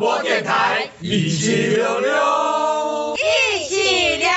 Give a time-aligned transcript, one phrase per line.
[0.00, 4.34] 播电台，一起溜溜，一起聊聊。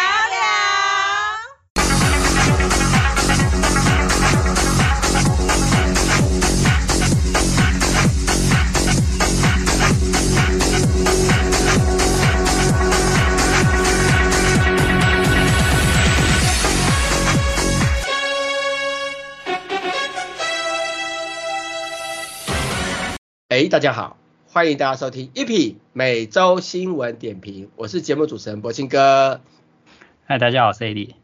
[23.48, 24.18] 哎，大家好，
[24.54, 29.42] 欢迎大家收听 EP 每周新闻点评，我是节目主持人柏青哥。
[30.26, 31.16] 嗨，大家好，我是 AD。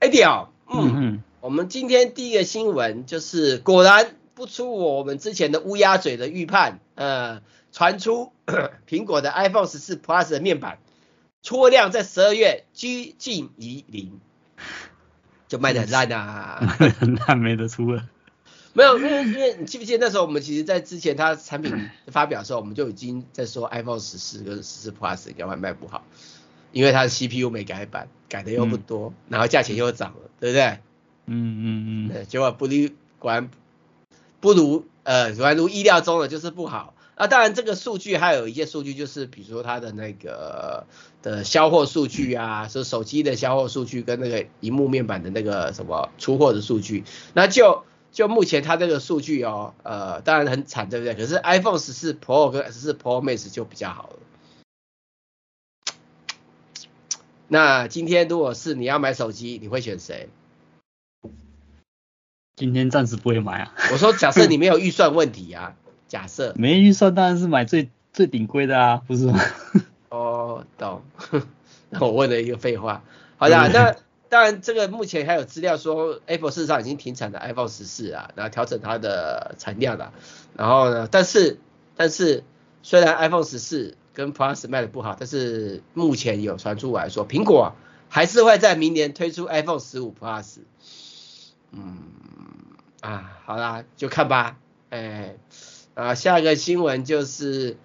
[0.00, 7.40] AD 哦，嗯嗯嗯，我们今天第一个新闻就是果然不出我们之前的乌鸦嘴的预判，呃，
[7.72, 8.32] 传出
[8.86, 10.76] 苹果的 iPhone 十四 Plus 的面板
[11.42, 14.20] 出货量在十二月趋近于零，
[15.48, 18.10] 就卖的很烂啊，很 烂没得出了。
[18.76, 21.72] 没有，因为因为你记不记得那时候我们其实，在之前它产品
[22.10, 26.04] 发表的时候，我们就已经在说 iPhone 十四跟十四 Plus 应该会卖不好，
[26.72, 30.64] 因为它的 CPU 没改版，改的又不多，嗯、然后价钱又涨了，对不对？
[31.26, 32.26] 嗯嗯嗯。
[32.26, 32.88] 结果不如
[33.20, 33.48] 果然
[34.40, 36.94] 不如呃果然如意料中的就是不好。
[37.14, 40.84] 啊，当然这个数据还有一些数据，就是比如说它的那个
[41.22, 47.84] 的销货数据啊，说手机的销货数据跟那个荧幕面板的那个什么出货的数据，那就。
[48.14, 51.14] 就目前它这个数据哦，呃，当然很惨，对不对？
[51.14, 54.16] 可是 iPhone 十四 Pro 跟十四 Pro Max 就比较好了。
[57.48, 60.28] 那今天如果是你要买手机，你会选谁？
[62.54, 63.74] 今天暂时不会买啊。
[63.90, 65.74] 我说假设你没有预算问题啊，
[66.06, 66.54] 假设。
[66.56, 69.40] 没预算当然是买最最顶贵的啊，不是吗？
[70.10, 71.02] 哦，懂。
[71.90, 73.02] 那我问了一个废话。
[73.38, 73.96] 好的， 那。
[74.34, 80.12] 当然，这个目前还有资料说，Apple 事实上已经停产了 iPhone 十四啊，然后调整它的产量了。
[80.56, 81.60] 然后呢，但是
[81.94, 82.42] 但是
[82.82, 87.76] 虽然 iPhone 十四跟 Plus 卖的不好，但是目前有传出来说，苹果
[88.08, 90.56] 还是会在明年推出 iPhone 十五 Plus。
[91.70, 91.98] 嗯
[93.02, 94.56] 啊，好啦，就看吧。
[94.90, 95.36] 哎
[95.94, 97.76] 啊，下一个新闻就是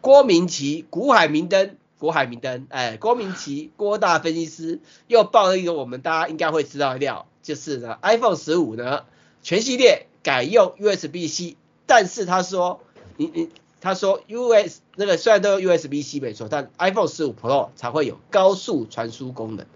[0.00, 1.76] 郭明奇《古海明灯。
[1.98, 9.04] 郭海明灯，哎，郭明奇，郭大分析师又爆了一个我们大家应该会知道的料，就是呢，iPhone 十五呢
[9.42, 11.56] 全系列改用 USB-C，
[11.86, 12.80] 但是他说，
[13.16, 13.48] 你你
[13.80, 19.66] 他说 US 那个虽然都有 USB-C 没错，但 iPhone 十五 Pro 才会有高速传输功能。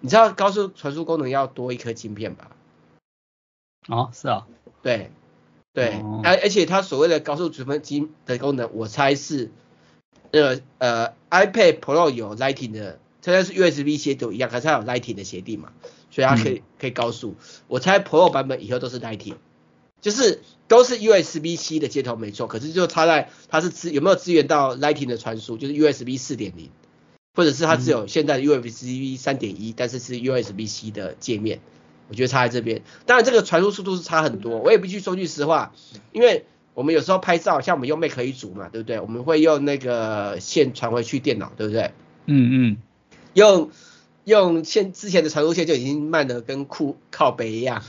[0.00, 2.50] 你知道高速传输功能要多一颗晶片吧？
[3.88, 4.46] 哦，是啊，
[4.82, 5.10] 对
[5.72, 9.52] 对，而、哦、而且它所谓的高速传输晶的功能，我猜是。
[10.36, 15.72] 那个呃，iPad Pro 有 Lightning 的，它就是 USB-C 都一样，可是它有 Lightning 的协定嘛，
[16.10, 17.36] 所以它可以、嗯、可以高速。
[17.68, 19.36] 我猜 Pro 版本以后都是 Lightning，
[20.02, 26.68] 就是都是 USB-C 的接头没错，可是就差在它是支有没有支援到 Lightning 的传输，就是 USB 四点零，
[27.34, 31.60] 或者是它只有现在的 USB 三点一，但是是 USB-C 的界面，
[32.10, 32.82] 我觉得差在这边。
[33.06, 35.72] 当然这个传输速度是差很多，我也必须说句实话，
[36.12, 36.44] 因为。
[36.76, 39.00] 我们有时候拍照，像我们用 Mac 可以组嘛，对不对？
[39.00, 41.92] 我们会用那个线传回去电脑，对不对？
[42.26, 42.76] 嗯嗯。
[43.32, 43.70] 用
[44.24, 47.82] 用线之前的传输线就已经慢的跟酷靠北一样，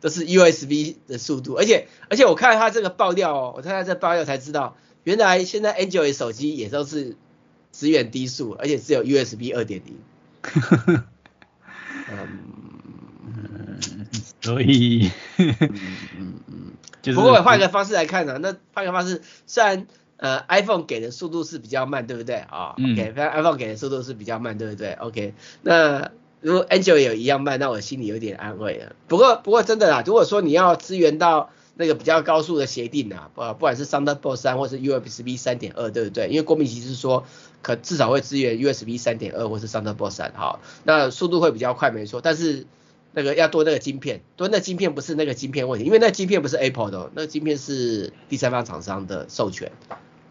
[0.00, 1.54] 都是 USB 的速度。
[1.54, 7.16] 而且而且我看它这个爆料哦，我看它这爆料才知道，原来现在 Android 手机也都是
[7.70, 9.94] 支援低速，而且只有 USB 二点零。
[12.10, 14.06] 嗯，
[14.40, 15.12] 所以。
[15.38, 16.31] 嗯
[17.04, 17.14] 嗯嗯。
[17.14, 19.86] 不过我换个方式来看呢、啊，那换个方式，虽然
[20.16, 28.94] 呃 iPhone 给的速度是比较慢，对不对啊、哦嗯、？OK，反正 iPhone 给的速度是比较慢，对不对？OK，那如果 Android 有一样慢，那我心里有点安慰了。
[29.08, 36.28] 不过不过真的啦，如果说你要支援到那个比较高速的协定啊，不不管是 Thunderbolt 三或是 USB 三点二，对不对？
[36.28, 37.24] 因为郭明錤是说
[37.62, 42.66] 可至少会支援 USB 三点二或是 Thunderbolt 三，好，那速度会比较快，没错，但是。
[43.14, 49.70] 那个要多那个晶片，多那晶片不是那个晶片问题，因为那晶片不是 Apple 的，那个晶片是第三方厂商的授权，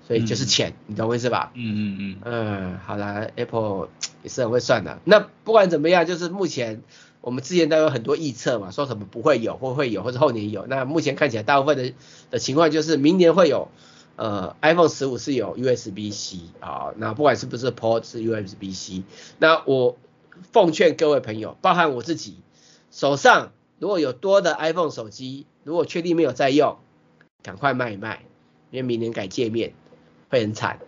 [0.08, 1.52] 所以就是钱，嗯、你懂我意思吧？
[1.54, 2.18] 嗯嗯嗯。
[2.26, 3.90] 嗯，好啦，Apple
[4.24, 5.00] 也是很会算的。
[5.06, 6.82] 那不管怎么样，就是目前
[7.22, 10.66] 我们之前都有很多预测嘛，说什么不会有或会有，或者后年有。
[10.66, 11.94] 那目前看起来大部分的
[12.32, 13.68] 的情况就是明年会有，
[14.16, 19.04] 呃，iPhone 十五是有 USB-C 啊，那不管是不是 Port 是 USB-C，
[19.38, 19.98] 那我
[20.52, 22.38] 奉劝各位朋友，包含我自己。
[22.92, 26.78] 手上如果有多的 iPhone 手机，如果确定没有在用，
[27.42, 28.24] 赶快卖一卖，
[28.70, 29.74] 因为明年改界面
[30.30, 30.80] 会很惨，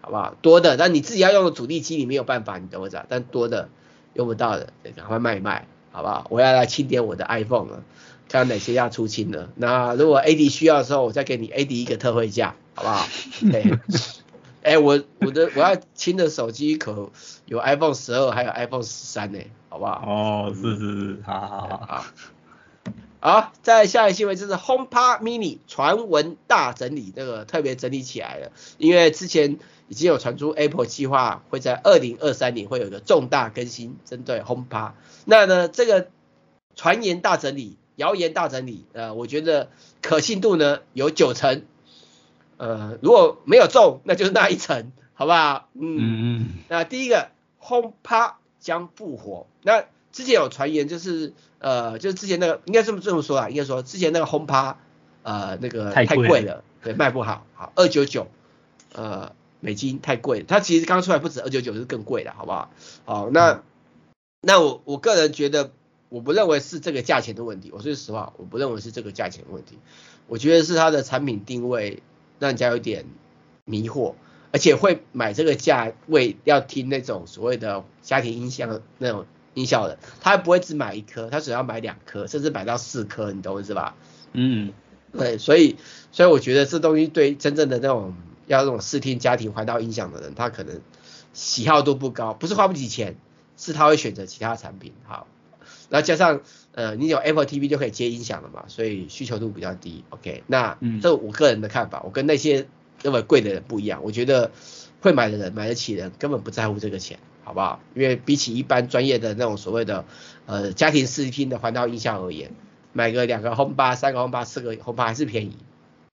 [0.00, 0.34] 好不好？
[0.42, 3.04] 多的，但你自己要用的主力机你没有办法，你懂我找？
[3.08, 3.68] 但多的
[4.14, 6.26] 用不到的，赶快卖一卖，好不好？
[6.30, 7.84] 我要来清点我的 iPhone 了，
[8.28, 9.50] 看哪些要出清了。
[9.54, 13.06] 那如果 AD 需要的时候，我再给你 AD 一个特惠价，好不好？
[13.52, 13.62] 对，
[14.62, 17.10] 哎、欸，我我的我要清的手机可
[17.46, 19.38] 有 iPhone 十二，还有 iPhone 十三呢，
[19.70, 20.04] 好不好？
[20.06, 22.04] 哦，是是是，好好好好。
[23.22, 29.58] 好，再下一个新闻就是 HomePod Mini 传闻大整理，这个特别整理起来了，因为之前
[29.88, 34.92] 已经有传出 Apple 计划会在二零二三年会有一个重大更新，针对 HomePod。
[35.24, 36.08] 那呢，这个
[36.74, 39.68] 传言大整理、谣言大整理，呃，我觉得
[40.02, 41.62] 可信度呢有九成。
[42.56, 45.68] 呃，如果没有中，那就是那一层，好不好？
[45.74, 46.48] 嗯嗯。
[46.68, 47.28] 那第一个
[47.62, 49.46] ，HomePod 将复活。
[49.62, 54.76] 那之前有传言，就是呃，就是之前那个，应该这么这么说啊，应该说之前那个 HomePod，
[55.22, 58.28] 呃，那个太贵了，对，卖不好，好，二九九，
[58.92, 60.44] 呃，美金太贵了。
[60.46, 62.70] 它其实刚出来不止二九九，是更贵的，好不好？
[63.04, 63.62] 好，那、嗯、
[64.42, 65.72] 那我我个人觉得，
[66.08, 67.72] 我不认为是这个价钱的问题。
[67.72, 69.78] 我说实话，我不认为是这个价钱的问题。
[70.28, 72.02] 我觉得是它的产品定位。
[72.40, 73.04] 让人家有点
[73.66, 74.14] 迷惑，
[74.52, 83.94] 而且会买这个价位要听那种所谓的家庭音响那种音效的，他不会只买一颗，他只要买两颗，甚至买到四颗，你懂我意思吧？
[84.32, 84.72] 嗯，
[85.12, 85.76] 对，所以
[86.12, 88.14] 所以我觉得这东西对真正的那种
[88.46, 90.80] 要那种视听家庭环绕音响的人，他可能
[91.32, 93.16] 喜好度不高，不是花不起钱，
[93.56, 94.92] 是他会选择其他产品。
[95.04, 95.26] 好，
[95.88, 96.40] 然后加上。
[96.72, 100.04] 呃，你有 Apple TV 就可以接音响了嘛，所以需求度比较低。
[100.10, 102.68] OK，那这我个人的看法，我跟那些
[103.02, 104.02] 那么贵的人不一样。
[104.04, 104.50] 我觉得
[105.00, 107.80] 会买的人，买得起的人根本不在乎这个钱，好不好？
[107.94, 110.04] 因为比起一般专业的那种所谓的
[110.46, 112.52] 呃家庭视听的环绕音响而言，
[112.92, 115.56] 买个两个 HomePod、三个 HomePod、四个 HomePod 还是便宜，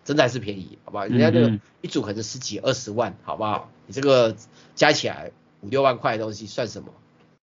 [0.03, 1.05] 真的还是便宜，好不好？
[1.05, 3.69] 人家那个一组可能十几二十万，好不好？
[3.87, 4.35] 你这个
[4.75, 6.89] 加起来五六万块的东西算什么？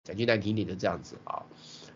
[0.02, 1.42] 讲句难听点就这样子啊。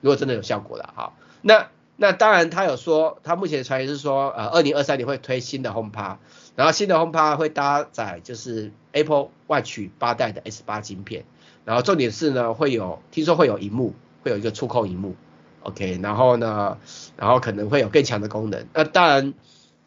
[0.01, 6.19] 如果真的有效果了，哈，那那当然他有说，他目前的传言是说，呃，二零二三年会推新的 HomePod，
[6.57, 11.25] 然后新的 HomePod 会搭载就是 Apple Watch 八代的 S 八晶片，
[11.65, 15.15] 然后重点是呢会有，听说会有荧幕，会有一个触控荧幕
[15.63, 16.79] ，OK，然后呢，
[17.17, 19.35] 然后可能会有更强的功能，那当然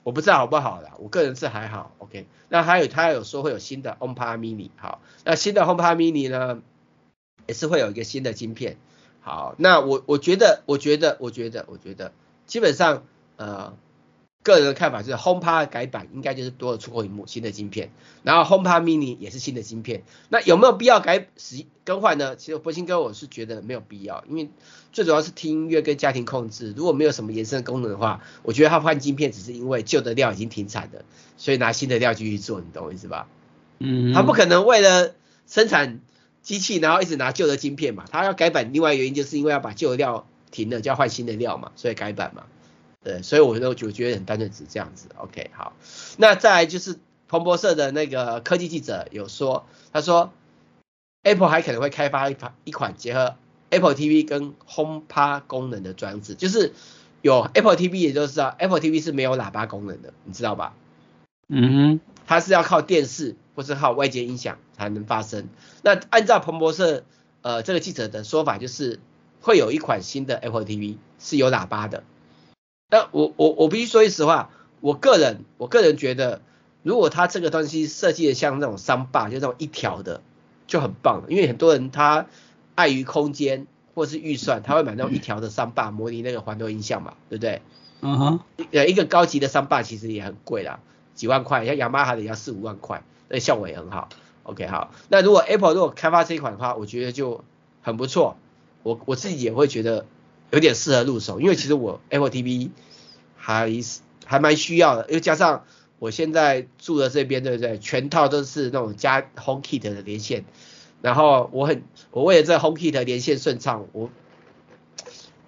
[0.03, 6.61] 我不知道好不好啦，我个人是还好，OK，那还有他有说会有新的 HomePod Mini，好，那新的 HomePod Mini 呢
[7.45, 8.77] 也是会有一个新的晶片。
[9.19, 12.13] 好，那我我觉得，我觉得，我觉得，我觉得，
[12.45, 13.03] 基本上，
[13.35, 13.75] 呃，
[14.43, 17.91] 个人的看法就是 HomePod 改版应该就是多了触控萤幕，新的晶片，
[18.23, 20.03] 然后 HomePod Mini 也是新的晶片。
[20.29, 22.35] 那有没有必要改使更换呢？
[22.35, 24.49] 其实博鑫哥我是觉得没有必要，因为
[24.93, 31.03] 最主要是听音乐跟家庭控制，如果没有什么延伸功能的话，我觉得他换晶片只是因为旧的料已经停产了，
[31.37, 33.27] 所以拿新的料继续做，你懂我意思吧？
[33.79, 35.13] 嗯，他不可能为了
[35.45, 35.99] 生产。
[36.43, 42.43] 机器，然后一直拿旧的晶片嘛，他要改版，另外原因就是因为要把旧的料停了，就要换新的料嘛，所以改版嘛。
[43.07, 45.07] 对，所以我就就觉得很单纯，只这样子。
[45.15, 45.71] OK，好，
[46.17, 46.99] 那再来就是
[47.29, 50.33] 彭博社的那个科技记者有说，他说
[51.23, 53.35] Apple 还可能会开发一款一款结合
[53.69, 56.73] Apple TV 跟 HomePod 功能的装置，就是
[57.21, 60.73] 有 Apple TV，也就是知道 Apple TV 是没有喇叭功能的，你知道吧？
[61.47, 63.35] 嗯哼，它是要靠电视。
[63.57, 65.49] 或是靠外界音响才能发声。
[65.81, 67.03] 那按照彭博社
[67.41, 68.99] 呃这个记者的说法，就是
[69.41, 72.03] 会有一款新的 Apple TV 是有喇叭的。
[72.89, 76.41] 那我我我必须说句实话，我个人我个人觉得，
[76.83, 80.21] 如果他这个东西设计的像那种三霸，就那种一条的，
[80.67, 81.25] 就很棒了。
[81.29, 82.27] 因为很多人他
[82.75, 87.61] 碍于空间或是预算，他会买那种一条的三霸模拟那个环绕音像嘛，对不对？
[88.01, 88.39] 嗯哼。
[88.71, 90.79] 呃，一个高级的三霸其实也很贵啦，
[91.13, 93.03] 几万块，像雅马哈的也要四五万块。
[93.27, 94.07] 那效果也很好
[94.43, 94.91] ，OK 好。
[95.09, 97.43] 那如果 Apple 如果开发这一款的话，我觉得就
[97.81, 98.37] 很不错。
[98.83, 100.05] 我我自己也会觉得
[100.51, 102.69] 有点适合入手，因为其实我 Apple TV
[103.35, 103.71] 还
[104.25, 105.65] 还蛮需要的，又加上
[105.99, 107.77] 我现在住的这边，对不对？
[107.79, 110.45] 全套都是那种加 HomeKit 的连线，
[111.01, 114.09] 然后我很我为了这 HomeKit 连线顺畅，我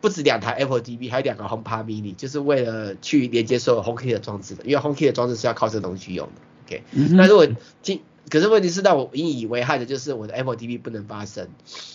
[0.01, 6.41] 不止两台 Apple TV，还有两个 HomePod Mini，就是为了去连接所有 HomeKit 的装置的，因为 HomeKit 的装置是要靠这个东西去用的。
[6.69, 7.47] Okay, 那如果
[7.81, 11.49] 今，可是问题是让我引以为憾的就是我的 Apple TV 不能发声，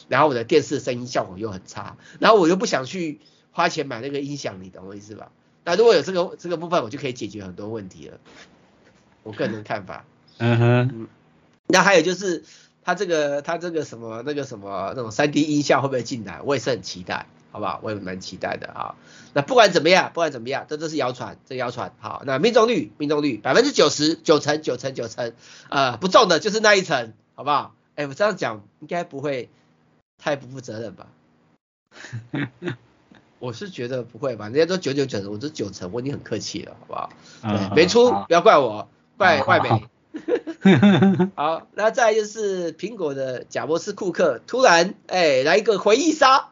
[0.08, 3.20] 然后我的电视声音效果又很差，然后我又不想去
[3.52, 5.30] 花钱买那个音响，你懂我意思吧？
[5.64, 8.18] 那如果有这个这个部分，我就可以解决很多问题了。
[9.22, 10.04] 我个人的看法。
[10.38, 11.08] 嗯哼。
[11.66, 12.44] 那还有就是，
[12.82, 16.42] 它这个它这个什么那个什么那种 3D 音效会不会进来？
[16.42, 17.26] 我也是很期待。
[17.54, 17.78] 好不好？
[17.84, 18.96] 我也蛮期待的啊。
[19.32, 21.94] 那不管怎么样，不管怎么样，这都是谣传，这谣传。
[22.00, 25.34] 好，那命中率，命中率百分之九十九成九成九成，
[25.68, 27.76] 呃，不中的就是那一层，好不好？
[27.94, 29.48] 哎，我这样讲应该不会
[30.18, 31.06] 太不负责任吧？
[33.38, 34.46] 我是觉得不会吧？
[34.46, 37.10] 人家都九九九，我这九成，我已经很客气了，好不好？
[37.42, 39.86] 对，没出不要怪我，怪外媒。
[41.34, 46.48] 好，那再来就是苹果的贾伯斯库克突然哎来一个回忆杀，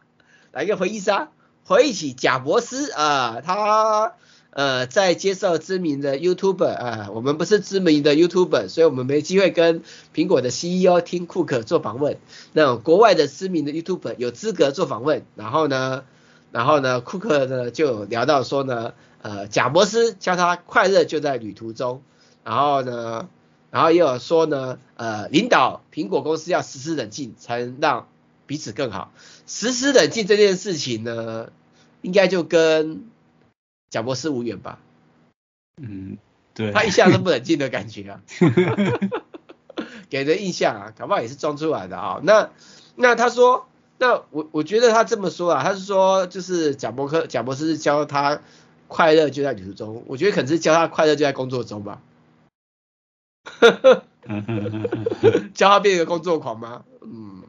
[0.53, 1.31] 来个回忆杀，
[1.65, 4.13] 回忆起贾伯斯啊，他
[4.51, 9.83] 呃在接受知名的 YouTube 啊，我们不是知名的 YouTube，所以我们没机会跟
[10.15, 12.19] 苹果的 CEO 听库克做访问。
[12.53, 16.05] 那种国外的知名的 YouTube 有资格做访问，然后呢，
[16.51, 18.93] 然后呢，库克呢就聊到说呢，
[19.23, 22.03] 呃，贾伯斯教他快乐就在旅途中，
[22.45, 23.29] 然后呢。
[23.71, 28.07] 然后也有说呢，呃，领导苹果公司要时时冷静，才能让
[28.45, 29.15] 彼此更好。
[29.47, 31.51] 时时冷静这件事情呢，
[32.01, 33.05] 应该就跟
[33.91, 34.79] 贾博士无缘吧？
[35.81, 36.19] 嗯，
[36.55, 36.73] 对。
[36.73, 38.23] 他一向都不冷静的感觉啊，
[40.09, 42.21] 给人印象啊，搞不好也是装出来的啊。
[42.23, 42.51] 那
[42.95, 43.67] 那他说，
[43.99, 48.41] 那我我觉得他这么说啊，他是说就是贾伯克贾伯斯教他
[48.89, 52.01] 快乐就在旅途中，我觉得可能是教他快乐就在工作中吧。
[53.61, 54.05] 呵呵，
[55.53, 56.85] 教他变一个工作狂吗？
[57.01, 57.43] 嗯，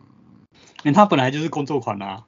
[0.83, 2.25] 因为他本来就是工作狂啊。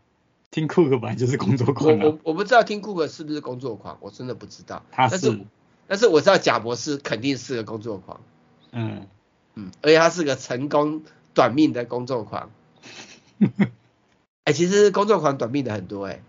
[0.51, 2.03] 听 Cook 本来就是工作狂，啊。
[2.03, 4.83] 我我我不知道听 Cook 是不是工作狂，我真的不知道。
[4.91, 5.45] 他是，但是，
[5.87, 8.21] 但是我知道贾博士肯定是个工作狂。
[8.71, 9.07] 嗯
[9.55, 12.49] 嗯，而且他是个成功短命的工作狂。
[13.39, 13.69] 哎、
[14.45, 16.21] 欸，其实工作狂短命的很多哎、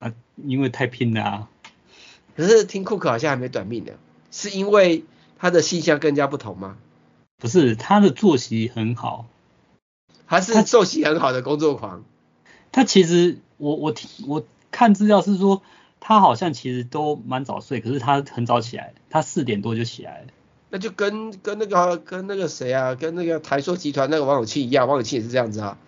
[0.00, 0.08] 欸。
[0.08, 1.48] 啊，因为太拼了啊。
[2.36, 3.94] 可是听 Cook 好像还没短命的，
[4.30, 5.04] 是因为。
[5.36, 6.78] 他的性向更加不同吗？
[7.36, 9.26] 不是，他的作息很好，
[10.26, 12.04] 他是作息很好的工作狂。
[12.72, 13.94] 他，他其实我我
[14.26, 15.62] 我看资料是说，
[16.00, 20.26] 他好像其实都蛮早睡，可是他很早起来，他四点多就起来了。
[20.70, 25.78] 那就跟跟那个跟那个谁啊，跟那个台塑集团那个王永庆一样，王永庆也是这样子啊。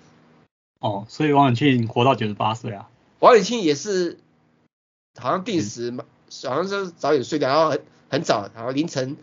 [0.78, 2.88] 哦，所以王永庆活到九十八岁啊。
[3.18, 4.18] 王永庆也是
[5.18, 5.92] 好像定时
[6.44, 9.16] 好像是早点睡掉，然后很很早，然后凌晨。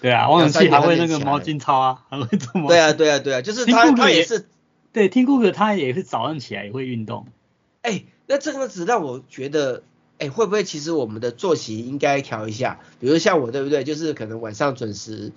[0.00, 2.68] 对啊，王永庆还会那个毛巾操啊，还会做毛巾。
[2.68, 4.46] 对啊，对啊，对啊，就是他他也是，
[4.92, 7.26] 对，听库克他也是早上起来也会运动。
[7.82, 9.82] 哎、欸，那这个只让我觉得，
[10.18, 12.80] 哎、欸，会不会其实我们的作息应该调一下？
[12.98, 13.84] 比如像我，对不对？
[13.84, 15.32] 就是可能晚上准时，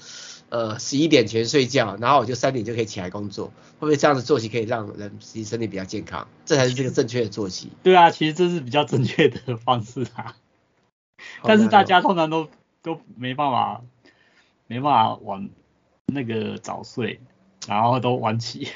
[0.49, 3.47] 呃，十一点前睡觉，然后我就三点就可以起来工作。
[3.79, 6.27] 会不会这样的作息可以让人实际身体比较健康？
[6.45, 7.69] 这才是这个正确的作息。
[7.83, 10.35] 对啊，其实这是比较正确的方式啊。
[11.43, 12.49] 但是大家通常都
[12.81, 13.81] 都没办法。
[14.65, 15.49] 没办法晚
[16.05, 17.19] 那个早睡，
[17.67, 18.69] 然后都晚起。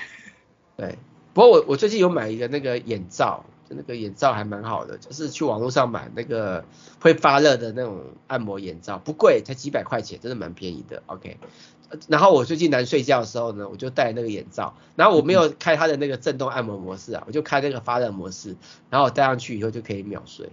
[0.77, 0.97] 对，
[1.33, 6.63] 不过我我最近有买一个那个眼罩，就那个眼罩还蛮好的，就是去网络上买那个
[7.01, 11.01] 会发热的那种按摩眼罩，不贵，才几百块钱，真的蛮便宜的。
[11.07, 11.37] OK，
[12.07, 18.55] 然后我最近难睡觉的时候呢，我就戴那个眼罩，然后我没有开它的那个震动按摩模式啊，我就开那个发热模式，
[18.91, 20.51] 然后我戴上去以后就可以秒睡。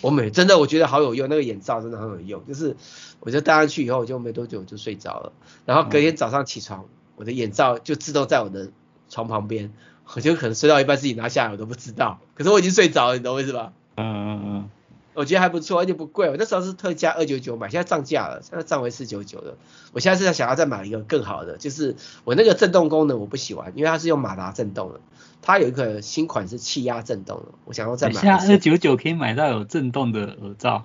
[0.00, 2.76] 我每真的我觉得好有用，那个眼罩真的很有用，就是
[3.18, 5.32] 我就戴上去以后，我就没多久就睡着了，
[5.64, 6.84] 然后隔天早上起床，
[7.18, 8.70] 我的眼罩就自动在我的
[9.10, 9.72] 床旁边，
[10.14, 13.72] 我就可能睡到一半自己拿下来我都不知道，可是我已经睡着了，你懂我意思吧？
[13.96, 14.70] 嗯嗯嗯，
[15.14, 19.56] 我觉得还不错，而且不贵，我那时候是特价二九九买，现在涨价了，现在涨为四九九了。
[19.92, 25.00] 我现在是想要再买一个更好的，就是我那个震动功能我不喜欢，因为它是用马达震动的。
[25.40, 28.14] 它有一个新款是气压震动的，我想要再买。
[28.14, 30.84] 现在二九九可以买到有震动的耳罩，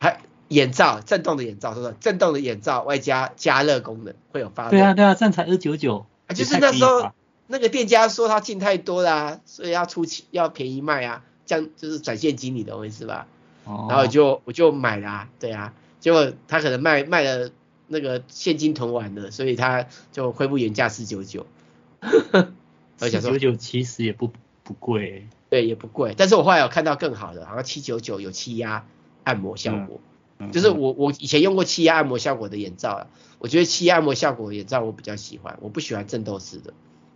[0.00, 1.94] 还眼罩，震动的眼罩，是不是？
[2.00, 4.70] 震动的眼罩外加加热功能，会有发热。
[4.70, 6.06] 对啊对啊，这样才二九九。
[6.26, 7.10] 啊，就是那时候
[7.46, 13.26] 那个店家说他进太多啦，啊，所以要出气要便宜卖啊，这样就是转现金，你懂我意思吧？
[13.64, 13.86] 哦。
[13.88, 17.50] 然后我就我就买啦，啊，对啊，结果他可能卖卖了
[17.86, 21.46] 那个现金囤完了，所以他就恢复原价四九九。
[22.98, 24.32] 四九九其实也不
[24.64, 26.14] 不贵，欸，对，也不贵。
[26.16, 28.86] 但是我后来有看到更好的，好像七九九有气压
[29.24, 30.00] 按摩效果。
[30.52, 33.06] 就是我我以前用过气压按摩效果的眼罩，
[33.38, 36.72] 我觉得气压按摩效果的眼罩我比较喜欢，我不喜欢震动式的。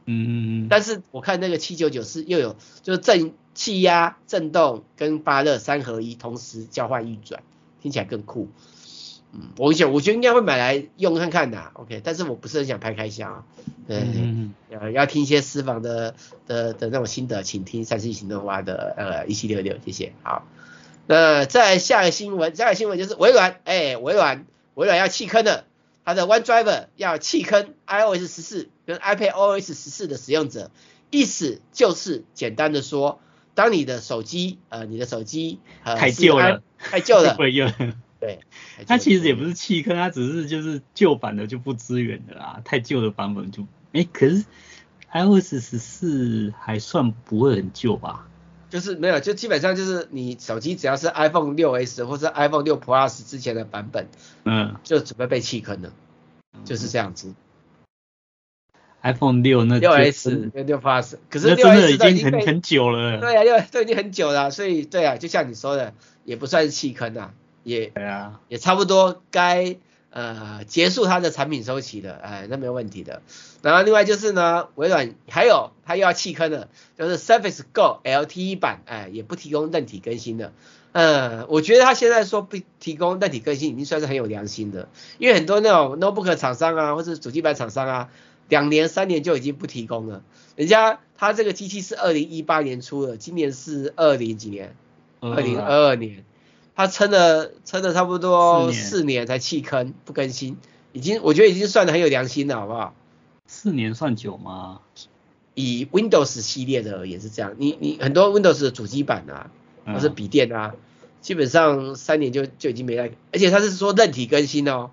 [0.07, 0.67] 嗯嗯嗯。
[0.69, 7.43] 但是我看那个七九九是又有就是震气压、震动跟发热三合一，同时交换运转，
[7.81, 8.49] 听起来更酷。
[9.35, 13.45] 嗯，我想我觉得应该会买来用看看的，OK，但是我不是很想拍开箱啊，
[13.89, 16.15] 对，嗯、要要听一些私房的
[16.47, 20.47] 的的那种心得，请听三十一行动蛙的呃一七六六，谢谢，好，
[21.07, 25.65] 那再下个新闻，下个新闻就是微软，哎、欸，微软微软要弃坑了，
[26.05, 30.71] 它的 OneDrive 要弃坑 iOS 十四跟 iPadOS 十四的使用者，
[31.11, 33.21] 意思就是简单的说，
[33.55, 37.71] 当你的手机呃你的手机、呃、太旧了，太旧了， 会用。
[38.21, 38.39] 对，
[38.87, 44.45] 它其实也不是弃坑，它只是就是旧版的就不支援的啦，太旧的版本就，哎，可是
[45.13, 48.29] iOS 十四还算不会很旧吧？
[48.73, 54.09] 就是没有，就基本上就是你手机只要是 iPhone 六 S 或者 iPhone 六 Plus 之前的版本，
[54.45, 55.93] 嗯，就准备被弃坑了。
[56.65, 57.35] 就是这样子。
[59.03, 63.21] iPhone 六那六 S 跟六 Plus，可是六 S 已经很很久了。
[63.21, 65.93] 对啊，六都已经很久了，所以对啊，就像你说的，
[66.25, 69.77] 也不算是弃坑啊，也对啊，也差不多该
[70.13, 73.23] 呃结束它的产品周期的，哎，那没有问题的。
[73.63, 80.53] 然后另外就是呢，微软还有它又要弃坑了，就是 Surface Go LTE 版，哎，也不提供韧体更新了。
[80.93, 84.89] 嗯，我觉得他现在说不提供韧体更新，已经算是很有良心的，
[85.19, 88.09] 因为很多那种 notebook 厂商啊，或者主机板厂商啊。
[88.49, 90.23] 两年三年就已经不提供了，
[90.57, 94.77] 人家他这个机器是二零一八年出的，今年是二零几年，
[95.21, 96.23] 二零二二年，
[96.75, 100.57] 他撑了撑了差不多四年才弃坑不更新，
[100.93, 102.95] 已经我觉得已经算得很有良心了，好不好？
[103.47, 104.81] 四年算久吗？
[105.55, 109.51] 以 Windows 系列的也是这样，你你很多 Windows 的主机版啊，
[109.85, 110.75] 或是笔电啊，
[111.21, 114.91] 基本上三年就就已经没了，而且他是说韧体更新哦。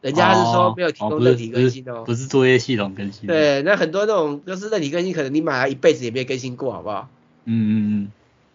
[0.00, 3.26] 人家是说没有提供韧体更新哦，哦不，不是作业系统更新。
[3.26, 7.10] 对，那很多那种就是韧体更新，可能你买了一辈子也没更新过，好不好？
[7.44, 8.12] 嗯嗯嗯。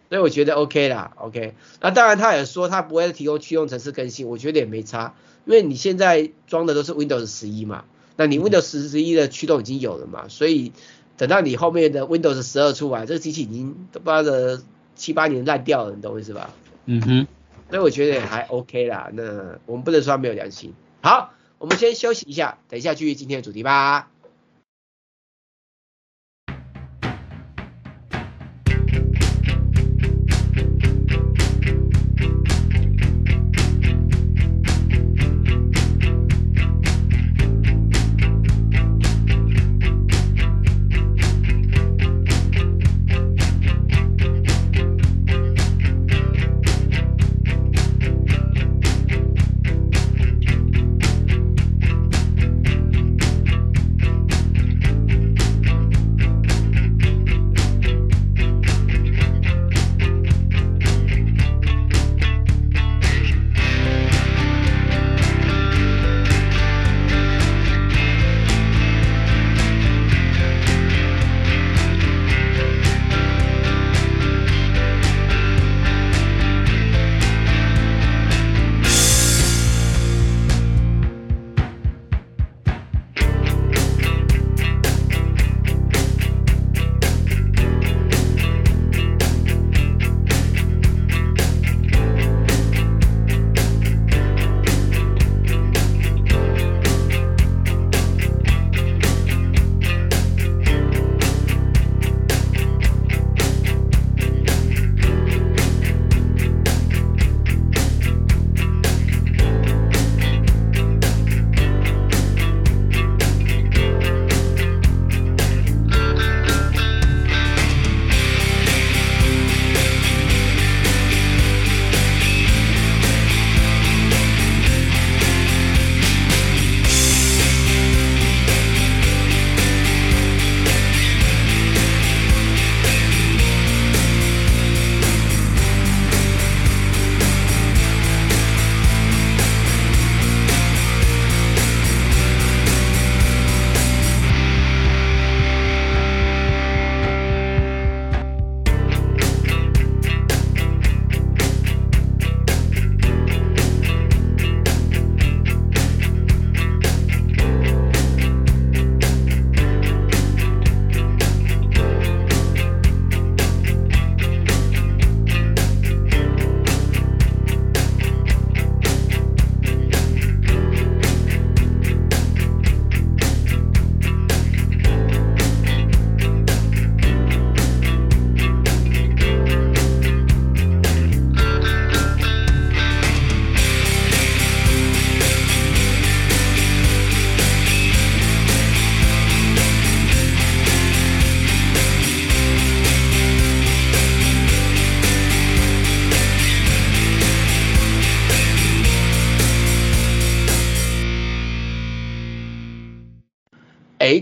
[0.08, 1.54] 所以我觉得 OK 啦，OK。
[1.80, 7.84] 那当然他也说他不会提供驱动程式更新，我觉得也没差，因为你现在装的都是 Windows 十一嘛，
[8.16, 10.72] 那你 Windows 十一的驱动已经有了嘛，所以
[11.16, 14.62] 等到你后面的 Windows 十二出来，这个机器已经都不知道的
[14.94, 16.50] 七八年烂掉了，你懂我意思吧？
[16.86, 17.26] 嗯哼。
[17.68, 20.72] 所以我觉得也还 OK 啦，那我们不能说他没有良心。
[21.02, 21.32] 好。
[21.58, 24.10] 我们先休息一下，等一下继续今天的主题吧。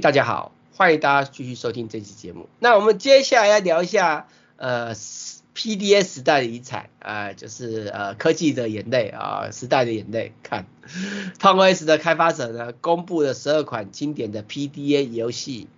[0.05, 2.47] 大家好，欢迎大家继续收听这期节目。
[2.59, 10.35] 那我们接下来要聊一下，呃，PDA 时代的遗产啊、呃，就是呃科技的眼泪啊、呃，时代的眼泪。
[10.43, 10.67] 看
[11.38, 15.69] 胖 OS 的开发者呢，公布了十二款经典的 PDA 游戏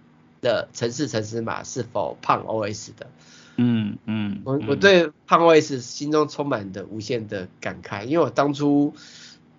[0.41, 3.07] 的城市城市码是否胖 OS 的。
[3.55, 8.93] 嗯嗯，我我对胖 OS 心中充满的无限的感慨，因为我当初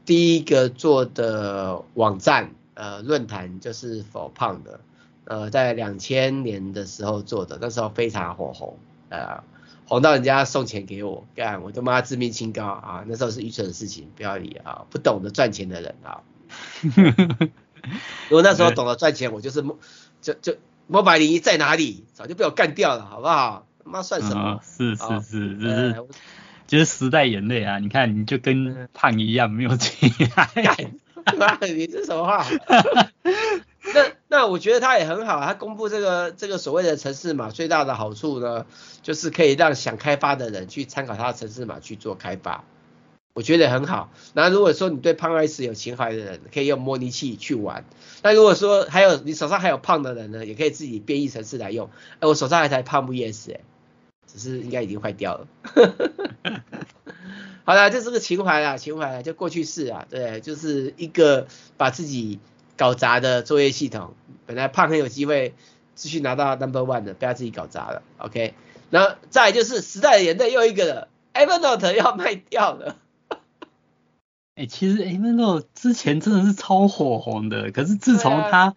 [0.04, 2.52] 第一个做的网站。
[2.78, 4.80] 呃论坛，就是否胖的，
[5.26, 8.78] 呃，在两千年的时候做的，那时候非常火红，
[9.10, 9.44] 呃，
[9.88, 16.22] 红到人家送钱给我，干，我他妈自命清高啊，那时候是愚蠢的事情，不要理啊，不懂得赚钱的人啊。
[18.30, 19.66] 如果那时候懂得赚钱，我就是
[20.22, 20.56] 就就
[20.88, 23.66] 摩拜零一在哪里，早就被我干掉了，好不好？
[23.84, 24.60] 他妈算什么？
[24.60, 26.06] 哦、是是是，就、哦、是
[26.68, 27.80] 就是时代眼泪啊！
[27.80, 30.92] 你看，你就跟胖一样，没有起来。
[31.38, 32.46] 妈，你这什么话？
[33.94, 38.66] 那那我觉得他也很好，他公布这个这个所谓的城市码最大的好处呢，
[39.02, 42.64] 就是可以让想开发的人去参考他的城市码去做开发。
[43.34, 44.10] 我觉得很好。
[44.34, 47.86] 那如果说你对胖 OS 有情怀的人，可以用模拟器去玩。
[48.24, 51.90] 那如果说还有你手上还有胖的人呢，也可以自己编译城市来用。
[52.20, 53.60] 哎，我手上还有台胖 VS，哎，
[54.26, 55.48] 只是应该已经坏掉了。
[57.68, 62.40] 好了，这是个情怀啦，情怀啦，就过去式啊，对，就是一个把自己
[62.78, 64.14] 搞砸的作业系统。
[64.46, 65.54] 本来胖很有机会
[65.94, 68.04] 继续拿到 number one 的，被他自己搞砸了。
[68.20, 68.54] OK，
[68.90, 72.96] 那再来就是时代的眼泪又一个了，Evernote 要卖掉了。
[74.56, 78.76] 哎、欸，其实 Evernote 之前真的是超火红的，可是自从它，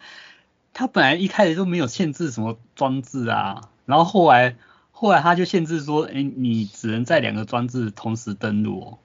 [0.73, 4.57] 它、啊、本来一开始就没有限制什么装置啊，然后后来
[5.01, 8.99] 后来他就限制说，哎、欸，你只能在两个装置同时登录哦，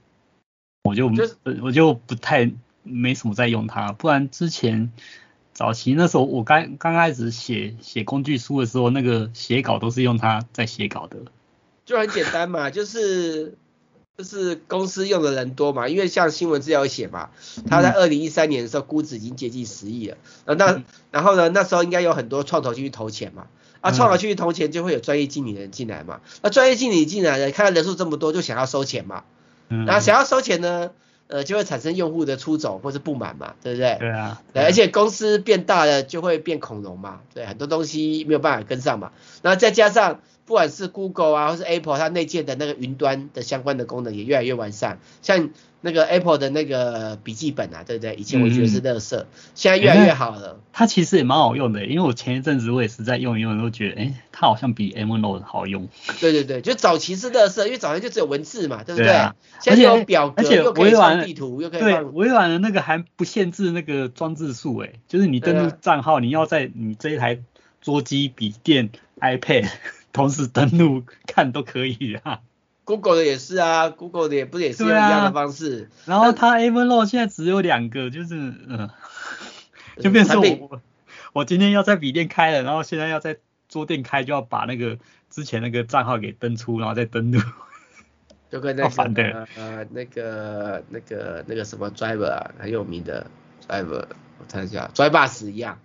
[0.83, 2.51] 我就、就是、我就不太
[2.83, 4.91] 没什么在用它，不然之前
[5.53, 11.17] 早期那时候我刚刚开始写写工具书的时候，那个写稿都是用它在写稿的，
[11.85, 13.57] 就很简单嘛， 就是。
[14.17, 17.31] 就是公司用的人多嘛，因为像新闻资料写嘛，
[17.67, 20.81] 他在二零一三年的时候估值已经接近十亿了，那
[21.11, 23.47] 然后呢，那时候应该有很多创投进去投钱嘛，
[23.85, 29.23] 啊，创投进去投钱就会有专业经理人进来嘛，那专业经理进来了，看到人数这么多就想要收钱嘛，
[29.85, 30.91] 然后想要收钱呢，
[31.27, 33.97] 呃，就会产生用户的出走或是不满嘛，对不对？
[33.99, 40.19] 对啊，对，而且公司变大了就会变恐龙嘛，对，很多东西没有办法跟上嘛，然后再加上。
[40.45, 44.99] 不管是 Google 啊，或是 Apple，它内建的那个云端的相关的功能也越来越完善。
[45.21, 45.49] 像
[45.81, 48.15] 那个 Apple 的那个笔记本啊，对不对？
[48.15, 50.59] 以前我觉得是垃圾，嗯、现在越来越好了。
[50.71, 55.87] 它其实也蛮好用的，因为我前一阵子我也是在用一用，都觉得，哎，它好像比 Evernote 好用。
[56.21, 59.07] 对对对，就早期是垃圾，因为早期就只有文字嘛，对不对？
[59.07, 61.89] 对啊、现在有表格，而且又可以放地图，又可以放。
[61.89, 67.39] 对，微软的那个还不限制那个装置数，哎，就是你登录账号，你要在你这一台
[67.81, 69.69] 桌机、笔电、iPad。
[70.15, 72.39] 同时登录看都可以啊
[72.85, 75.89] ，Google 的也是啊，Google 的也不也是用一样的方式。
[75.91, 78.89] 啊、然后它 Evernote 现在只有两个，就是嗯，
[79.99, 80.81] 就变成我
[81.33, 84.97] 我今天要在笔电开了，然后现在要在桌电开，就要把那个
[85.29, 87.41] 之前那个账号给登出，然后再登录。
[88.49, 93.27] 就跟那个呃那个那个那个什么 Driver 啊，很有名的
[93.67, 94.05] Driver，
[94.39, 95.77] 我看一下 Drive Bus 一样。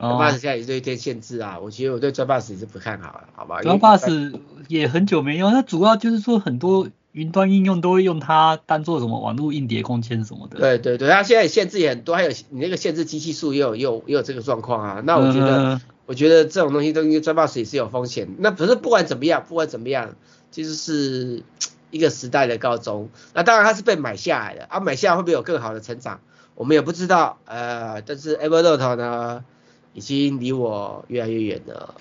[0.00, 10.58] Drybus 现在也是一些限制啊，我其实我对 Drybus 也是不看好的，好吧？Drybus 也很久没用，它主要就是说很多云端应用都会用它当做什么网络硬碟空间什么的。
[10.58, 15.02] 对对对，它现在限制也很多，还有你那个限制机器数也有也有也有这个状况啊。
[15.04, 18.28] 那我觉得、嗯、我觉得这种东西都因为 Drybus 也是有风险。
[18.38, 20.14] 那不是不管怎么样，不管怎么样，
[20.50, 21.42] 其实是
[21.90, 23.10] 一个时代的告终。
[23.34, 26.20] 那当然它是被买下来的，啊买下来会不会有更好的成长，
[26.54, 27.38] 我们也不知道。
[27.44, 29.44] 呃，但是 Evernote 呢？
[29.92, 31.94] 已经离我越来越远了。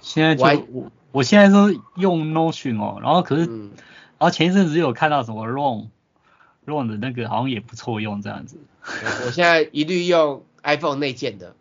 [0.00, 0.62] 现在就我还
[1.12, 3.72] 我，现在都用 Notion 哦，然后可是，嗯、
[4.18, 5.88] 然后前一阵子有看到什么 Roam
[6.66, 8.56] Roam 的那个好像也不错用这样子。
[9.26, 11.54] 我现在一律用 iPhone 内建的，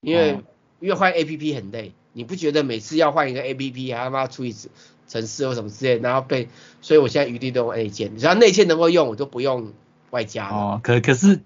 [0.00, 0.42] 因为、哦、
[0.80, 4.70] 因为换 APP 很累，你不觉得每次要换一个 APP 还要他妈出一次
[5.08, 6.48] 程式或什么之类，然后被，
[6.80, 9.72] 所以我现在一律都用内建，只要内建能够用，我就不用
[10.10, 11.40] 外加哦，可可是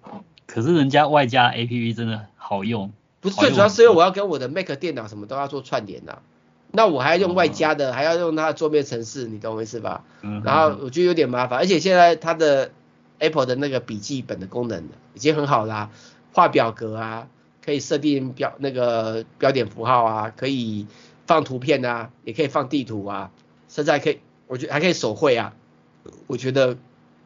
[0.47, 2.93] 可是人家外加 APP 真的好用。
[3.21, 6.23] 不是最主要是因为我要跟我的 Mac 电脑什么都要做串联呐、啊，
[6.71, 10.05] 那我还要用外加的，还要用它的桌面程式，你懂我意思吧？
[10.23, 10.43] 嗯。
[10.45, 12.71] 然后我觉得有点麻烦，而且现在它的
[13.19, 15.91] Apple 的那个笔记本的功能已经很好啦，
[16.33, 17.29] 画表格啊，
[17.65, 20.87] 可以设定标那个标点符号啊，可以
[21.27, 23.31] 放图片啊，也可以放地图啊，
[23.69, 25.55] 甚至还可以，我觉得还可以手绘啊，
[26.27, 26.77] 我觉得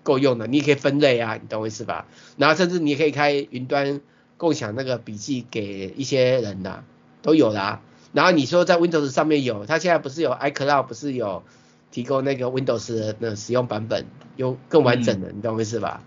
[0.05, 0.47] 够用的。
[0.47, 2.07] 你也可以分类啊，你懂我意思吧？
[2.37, 4.01] 然后甚至你也可以开云端。
[4.41, 6.83] 共享那个笔记给一些人的
[7.21, 7.83] 都有啦，
[8.15, 11.43] 然后你说在 Windows 上面有，它现在不是有 iCloud 不是有
[11.91, 16.03] 提供那个 Windows 的那使用版本，有更完整的，嗯、你懂我意思吧？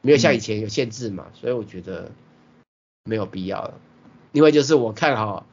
[0.00, 2.12] 没有像以前有限制嘛，所以我觉得
[3.02, 3.74] 没有必要了。
[4.30, 5.44] 另外就是我看好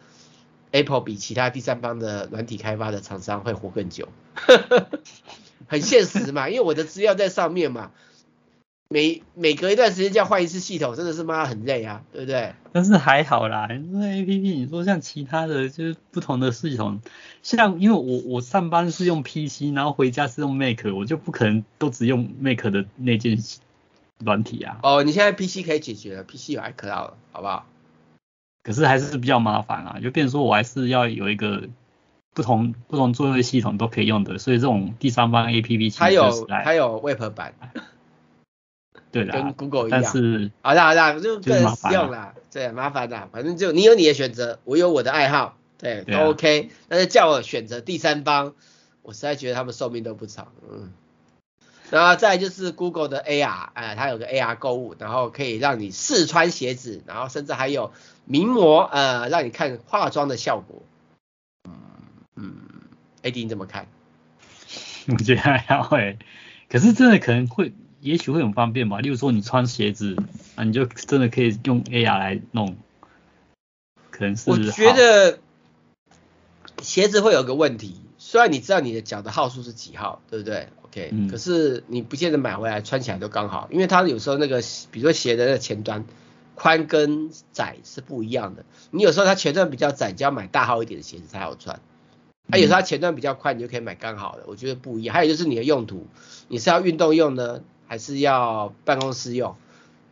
[0.69, 4.07] Apple 比其他第三方的软体开发的厂商会活更久，
[5.65, 7.89] 很现实嘛，因为我的资料在上面嘛。
[8.91, 12.55] 每每隔一段时间就要换一次系统，真的是妈很累啊，对不对？
[12.71, 16.99] 但是还好啦，因为 A P P 你说像其他的就是不同的系统，
[17.43, 23.37] 像因为我我上班是用 P C，然后回家是用 Mac，我就不可能都只用 Mac 的那件
[24.25, 24.79] 软体啊。
[24.81, 27.67] 哦，你现在 P C 可以解决了，P C 有 iCloud 了，好不好？
[28.63, 31.69] 可是还是比较麻烦啊，就变成说我还是要有一个
[32.33, 37.53] 不同不同作业系统都可以用的，所以这种第三方 A P P 它有它有 Web 版，
[39.11, 40.01] 对的，跟 Google 一样。
[40.01, 46.69] 但是好啦好啦，就个人使用啦，对，麻烦啦，反正就你有你的选择，我有我的爱好，对，都 OK。
[46.87, 48.53] 但是叫我选择第三方，
[49.01, 50.91] 我实在觉得他们寿命都不长，嗯。
[51.91, 57.91] 然后再就是 Google 的 AR，哎，它有个 AR 购物，然后可以让你试穿鞋子，然后甚至还有
[58.25, 60.83] 名模，呃，让你看化妆的效果。
[61.67, 61.73] 嗯
[62.35, 62.53] 嗯
[63.23, 63.87] ，AD 你怎么看？
[65.09, 66.19] 我觉得还好诶，
[66.69, 68.99] 可是真的可能会，也许会很方便吧。
[68.99, 70.15] 例如说你穿鞋子，
[70.55, 72.75] 啊，你就真的可以用 AR 来弄，
[74.11, 74.49] 可能是。
[74.49, 75.39] 我觉得
[76.81, 86.05] 鞋子会有个问题，虽然你知道你的脚的号数是几号，对不对？OK，、嗯、可是你不见得买回来穿起来都刚好，因为它有时候那个，比如说鞋的那个前端
[86.55, 88.65] 宽跟窄是不一样的。
[88.91, 91.79] 你有时候它前端比较窄，就要买大号一点的鞋子才好穿。
[92.49, 94.43] 它、啊、有时候它前端比较宽，你就可以买刚好的。
[94.47, 95.13] 我觉得不一样。
[95.13, 96.07] 还有就是你的用途，
[96.47, 99.57] 你是要运动用呢，还是要办公室用？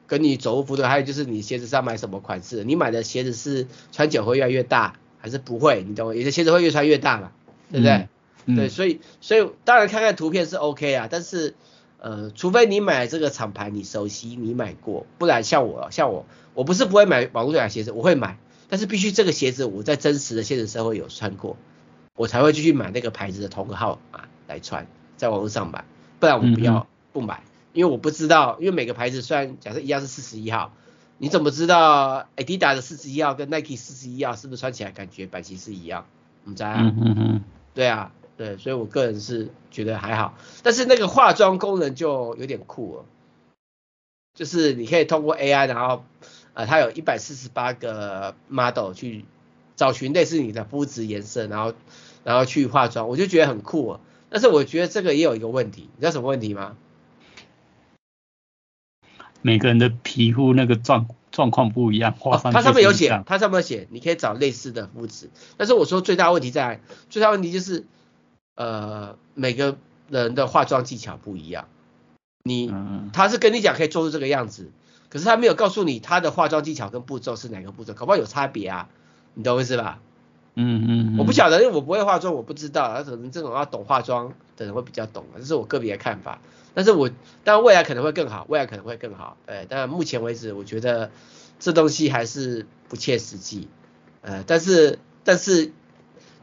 [0.07, 2.63] 跟你走路幅度，还有就是你鞋子上买什么款式？
[2.63, 5.83] 你买的鞋子是穿久会越来越大，还是不会？
[5.87, 6.15] 你懂我？
[6.15, 7.31] 有些鞋子会越穿越大嘛，
[7.71, 8.07] 对不对？
[8.45, 11.55] 嗯对，所以所以当然看看图片是 OK 啊，但是
[11.99, 18.37] 呃，除非你买这个厂牌你熟悉，你买过，不然像我像我，我不是不会买网络上的鞋子，我会买，
[18.69, 21.57] 但是必须这个鞋子我在真实的现实社会有穿过，
[22.15, 24.87] 我才会继续买那个牌子的同个号码来穿，
[25.17, 25.83] 在网络上买，
[26.21, 27.41] 不然我不要不买，
[27.77, 30.73] 因为我不知道，因为每个牌子虽然假设一样是四十一号，
[31.17, 36.05] 你怎么知道 Adidas 的四十一号跟 Nike 四十一号是不是穿起来感觉版型是一样？
[36.43, 36.77] 你知道啊？
[36.81, 38.11] 嗯嗯对啊。
[38.37, 43.05] 对，所以我个人是觉得还好，但是那个化妆功能就有点酷了，
[44.35, 46.03] 就是你可以通过 AI，然后
[46.53, 49.25] 呃，它有一百四十八个 model 去
[49.75, 51.73] 找寻类似你的肤质颜色，然后
[52.23, 53.99] 然后去化妆，我就觉得很酷啊。
[54.29, 56.77] 但是我觉得这个也有一个问题，你知道什么问题吗？
[59.41, 67.85] 每个人的皮肤那个状状况不一样，化妆、哦、它上面有写，它上面有写，你可以找类似的肤质，但是我说最大问题在，最大问题就是。
[68.59, 69.77] 呃，每个
[70.09, 71.67] 人的化妆技巧不一样，
[72.41, 72.73] 你
[73.13, 74.71] 他是跟你讲可以做出这个样子，
[75.09, 78.89] 可是他没有告诉你他的化妆技巧跟步骤是哪个步骤，搞不好有差别啊，
[79.35, 79.99] 你懂我意思吧？
[80.55, 86.41] 嗯嗯，我不晓得，因为我不会化妆，我不知道，他可能这种要懂化妆的人会比较懂，这是我个别的看法。
[86.77, 87.09] 但是我
[87.43, 91.09] 当然未来可能会更好，未来可能会更好，呃，但目前为止我觉得
[91.57, 93.67] 这东西还是不切实际，
[94.21, 95.71] 呃，但是但是。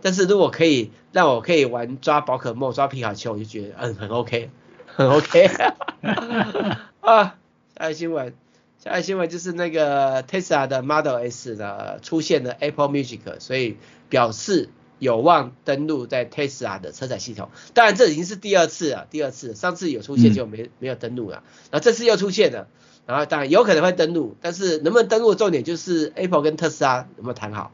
[0.06, 4.50] 但是如果可以让我可以玩抓宝可梦、抓皮卡丘，我就觉得嗯很 OK，
[4.84, 5.48] 很 OK。
[7.00, 7.38] 啊，
[7.78, 8.34] 下一新闻，
[8.78, 13.78] 下一新闻就是那个 Tesla 的 Model S 的出现了 Apple Music，所以
[14.10, 17.50] 表示有望登录在 Tesla 的车载系统。
[17.74, 22.68] 当然这已经是第二次了，第二次，上次有出现就没没有登录了，然后这次又出现了，
[23.06, 27.70] 然后当然有可能会登录，但是能不能登录的重点就是 Apple 跟特斯拉有没有谈好。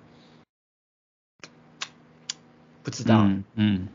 [2.82, 3.88] 不知道，嗯，嗯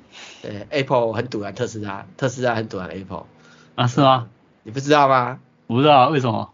[0.44, 3.26] 对，Apple 很堵啊特斯拉，特斯拉很堵啊 Apple，
[3.74, 4.30] 啊，是吗？
[4.64, 5.40] 你不知道吗？
[5.68, 6.54] 我不知道，为什么？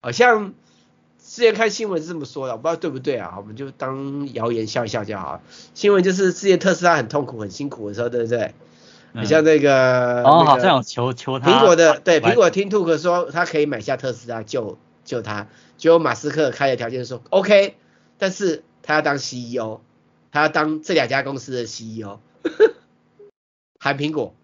[0.00, 0.54] 好像
[1.26, 5.42] 之前看新闻是这么说的，我不知道对不对啊，我们就当谣言笑一笑就好。
[5.74, 8.54] 新闻就是之前特斯拉很痛苦、很辛苦的时候，对不对？
[9.12, 17.74] 嗯、很像那个，哦，好像有求求他，苹果的对，苹果听 Cook 说他可以买下特斯拉救救他，结果马斯克开的条件说 OK，
[18.18, 19.80] 但是他要当 CEO。
[20.32, 22.18] 他要当这两家公司的 CEO，
[23.78, 24.34] 韩苹果，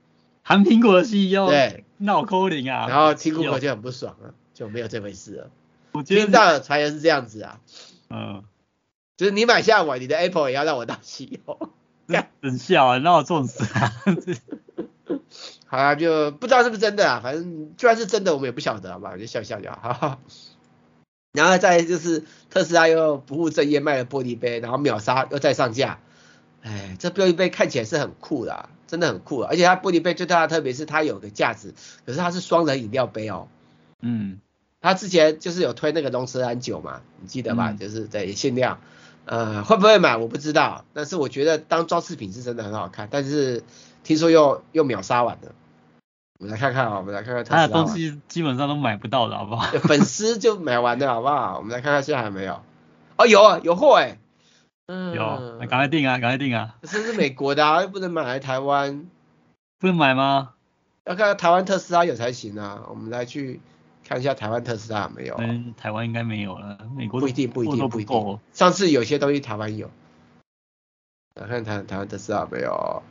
[0.42, 5.50] 韩苹果的 CEO，对，闹扣零啊，然后听 Cook 就很不爽了，就没有这回事了。
[5.92, 7.61] 我听到的传言是这样子啊，
[8.11, 8.44] 嗯，
[9.16, 11.70] 就是你买下我，你的 Apple 也要让我当 CEO，
[12.40, 13.92] 很 笑啊，那我做死啊，
[15.66, 20.20] 好啊，就不知道是不是真的啊，反正就算是真的，我们也不晓得，好吧，就笑笑就好。
[21.33, 25.98] 然后再就是特斯拉又不务正业卖了玻璃杯，然后秒杀又再上架，
[26.62, 31.74] 哎，这玻璃杯看起来是很酷的，真的很酷，而且它玻璃杯最大的特别是它有个架子，
[32.05, 33.48] 可是它是双人饮料杯哦，
[34.02, 34.40] 嗯，
[34.82, 37.70] 它之前就是有推那个龙舌兰酒嘛，你记得吧？
[37.70, 38.80] 嗯、就是对限量，
[39.24, 43.62] 呃，会不会买我不知道，但是我觉得当装饰品是真的很好看，但是
[44.02, 45.52] 听说又又秒杀完了，
[46.40, 47.60] 我们来看看啊，我们来看看特斯拉。
[47.62, 49.70] 他的东西基本上都买不到的，好不好？
[49.78, 51.58] 粉丝就买完的，好不好？
[51.58, 52.60] 我们来看看现在还没有。
[53.16, 54.18] 哦，有啊，有货哎。
[54.88, 55.14] 嗯。
[55.14, 56.74] 有，赶快订啊，赶快订啊。
[56.82, 59.06] 这是美国的啊，又不能买来台湾。
[59.78, 60.54] 不能买吗？
[61.04, 62.82] 要看看台湾特斯拉有才行啊。
[62.88, 63.60] 我们来去
[64.12, 65.37] 看一下台湾特斯拉有没有。
[65.38, 68.38] 嗯，台湾应该没有了，美国不一定，不一定，不一定。
[68.53, 69.90] 上次有些东西台湾有。
[71.35, 73.03] 来看台台湾特斯拉有没有？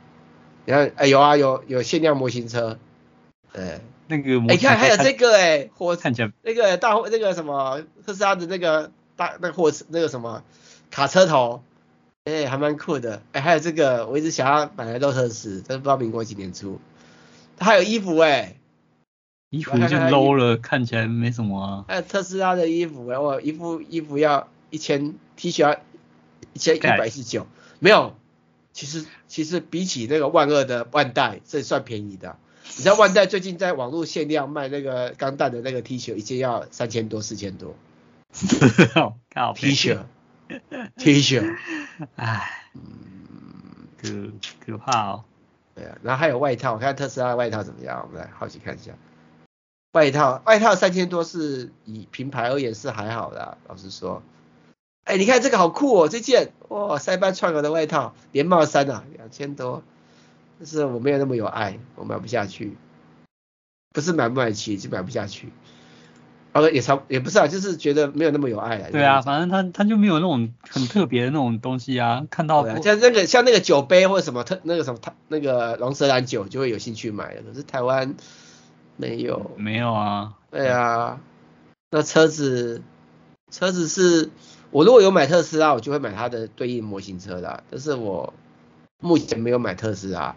[0.64, 2.78] 你看，哎，有啊，有有限量模型车。
[3.52, 4.56] 对，那个模型。
[4.56, 10.44] 哎，看还有这个哎，货看起来那个大货那个什么特斯拉的那个大那个货车那个什么
[10.92, 11.64] 卡车头，
[12.26, 13.22] 哎，还蛮酷的。
[13.32, 16.78] 哎，还有这个，我一直想要买来都特斯，但是不知道民国几年出。
[17.56, 18.56] 它还有衣服哎，
[19.52, 21.84] 衣服就 low 了，看起来没什么啊。
[21.86, 25.78] 还有特斯拉的衣服哎，我衣服衣服要一千，T 恤要
[26.54, 27.46] 一千一百一十九，
[27.78, 28.16] 没有。
[28.72, 32.38] 其实其实比起那个万恶的万代，这算便宜的。
[32.64, 37.76] 你知道万代最近在网络限量卖那个钢弹的那个 T 恤，一件要三千多四千多。
[39.34, 39.98] 靠！T 恤
[40.96, 41.54] ，T 恤，
[42.16, 44.32] 唉，嗯，
[44.64, 45.24] 可可怕哦。
[45.74, 48.08] 对啊，然后还有外套，我看特斯拉的外套怎么样？
[48.08, 48.92] 我们来好奇看一下。
[49.92, 54.22] 外套，外套三千多是以品牌而言是还好的，老实说。
[55.04, 59.82] 哎，你看这个好酷哦，这件哇，塞班创尔的外套，连帽衫啊，两千多。
[60.58, 62.76] 但是我没有那么有爱，我买不下去。
[63.92, 65.52] 不是买不买得起，就买不下去。
[66.52, 68.90] 哦，也差也不是啊，就是觉得没有那么有爱了。
[68.92, 78.14] 对啊，反正他他就没有那种很特别的那种东西啊，看到像那个像那个酒杯或者什么特那个什么他那个龙舌兰酒就会有兴趣买了，可是台湾
[78.96, 79.50] 没有。
[79.56, 80.34] 没有啊。
[80.50, 81.20] 对啊，
[81.90, 82.82] 那车子
[83.50, 84.30] 车子是。
[84.70, 88.32] 我如果有买特斯拉，我就会买它的对应模型车的，但是我
[89.02, 90.34] 目前没有买特斯拉。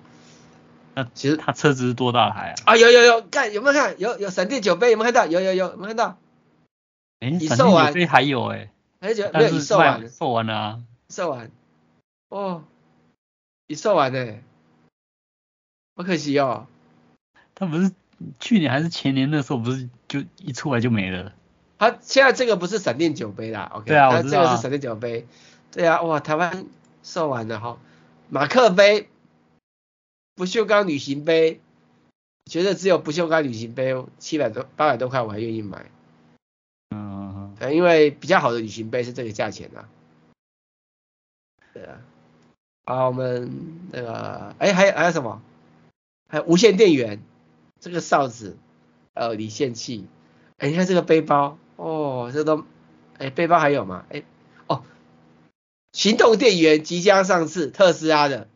[0.94, 2.74] 那其实它车子是多大台啊？
[2.74, 3.98] 啊有有有，看有没有看？
[3.98, 5.26] 有有闪电九杯有没有看到？
[5.26, 6.18] 有有有，有没有看到？
[7.22, 10.10] 哎，闪电酒杯还有哎、欸，还有没有已售完？
[10.10, 10.84] 售完了啊？
[11.08, 11.50] 售完。
[12.28, 12.66] 哦，
[13.68, 14.40] 已售完呢，
[15.96, 16.68] 好可惜哦。
[17.54, 17.90] 它不是
[18.40, 21.34] 去年还是前年那时候不是就一出来就没了？
[21.78, 23.88] 它现在这个不是闪电酒杯啦，OK？
[23.88, 24.44] 对啊，我知道。
[24.44, 25.28] 这个是闪电酒杯。
[25.72, 26.66] 对啊，哇，台湾
[27.04, 27.78] 售完了哈。
[28.30, 29.10] 马克杯，
[30.36, 31.60] 不锈钢旅行杯，
[32.46, 35.86] 觉得只有不锈钢旅行杯七百多八百多块我还愿意买。
[36.96, 37.54] 嗯。
[37.60, 39.90] 对，因为比较好的旅行杯是这个价钱啊。
[41.74, 42.00] 对啊。
[42.86, 43.52] 啊，我们
[43.92, 45.42] 那个，哎，还有还有什么？
[46.30, 47.20] 还有无线电源，
[47.86, 48.58] 这个哨子，
[49.14, 50.08] 呃，离线器。
[50.58, 51.60] 哎，你看这个背包。
[51.76, 52.66] 哦，这都，
[53.20, 54.08] 哎，背包还有吗？
[54.10, 54.24] 哎，
[54.66, 54.82] 哦，
[55.92, 58.48] 行动电源即将上市，特斯拉的，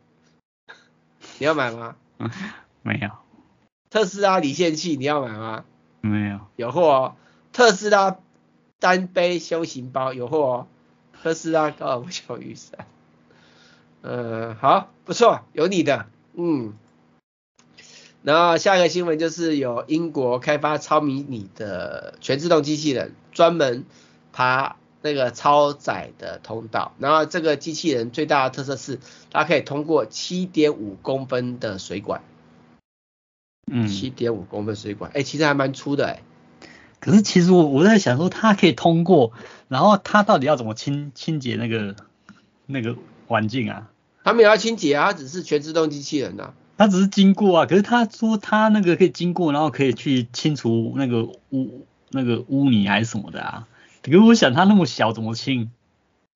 [1.38, 1.94] 你要买吗？
[2.82, 3.10] 没有。
[3.88, 5.64] 特斯拉离线器你要买吗？
[6.00, 6.40] 没有。
[6.56, 7.16] 有货哦，
[7.52, 8.18] 特斯拉
[8.80, 10.66] 单杯修行包有货哦，
[11.22, 12.84] 特斯拉高尔夫球雨伞，
[14.02, 16.74] 呃，好，不错，有你的，嗯。
[18.22, 23.84] 然后下一个新闻就是有英国开发超迷你的全自动机器人，专门
[24.32, 26.92] 爬那个超窄的通道。
[26.98, 28.98] 然后这个机器人最大的特色是，
[29.30, 32.22] 它可以通过七点五公分的水管。
[33.72, 36.22] 嗯，七点五公分水管，哎，其实还蛮粗的哎。
[36.98, 39.32] 可是其实我我在想说，它可以通过，
[39.68, 41.96] 然后它到底要怎么清清洁那个
[42.66, 43.88] 那个环境啊？
[44.24, 46.54] 它没有要清洁啊，它只是全自动机器人呐、啊。
[46.80, 53.68] 他只是经过啊，可是他说他那个可以经过，然后可以去清除那个污那个污泥还是什么的啊？
[54.02, 55.70] 可是我想他那么小怎么清？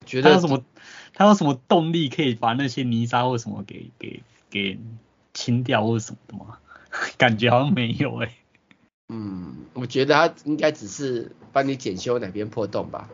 [0.05, 0.63] 觉得他有什么
[1.15, 4.77] 他有什么动力可以把那些泥沙或什么给给给
[5.33, 6.59] 清掉或者什么的吗？
[7.17, 8.33] 感觉好像没有哎、欸。
[9.09, 13.09] 嗯，我觉得他应该只是帮你检修哪边破洞吧，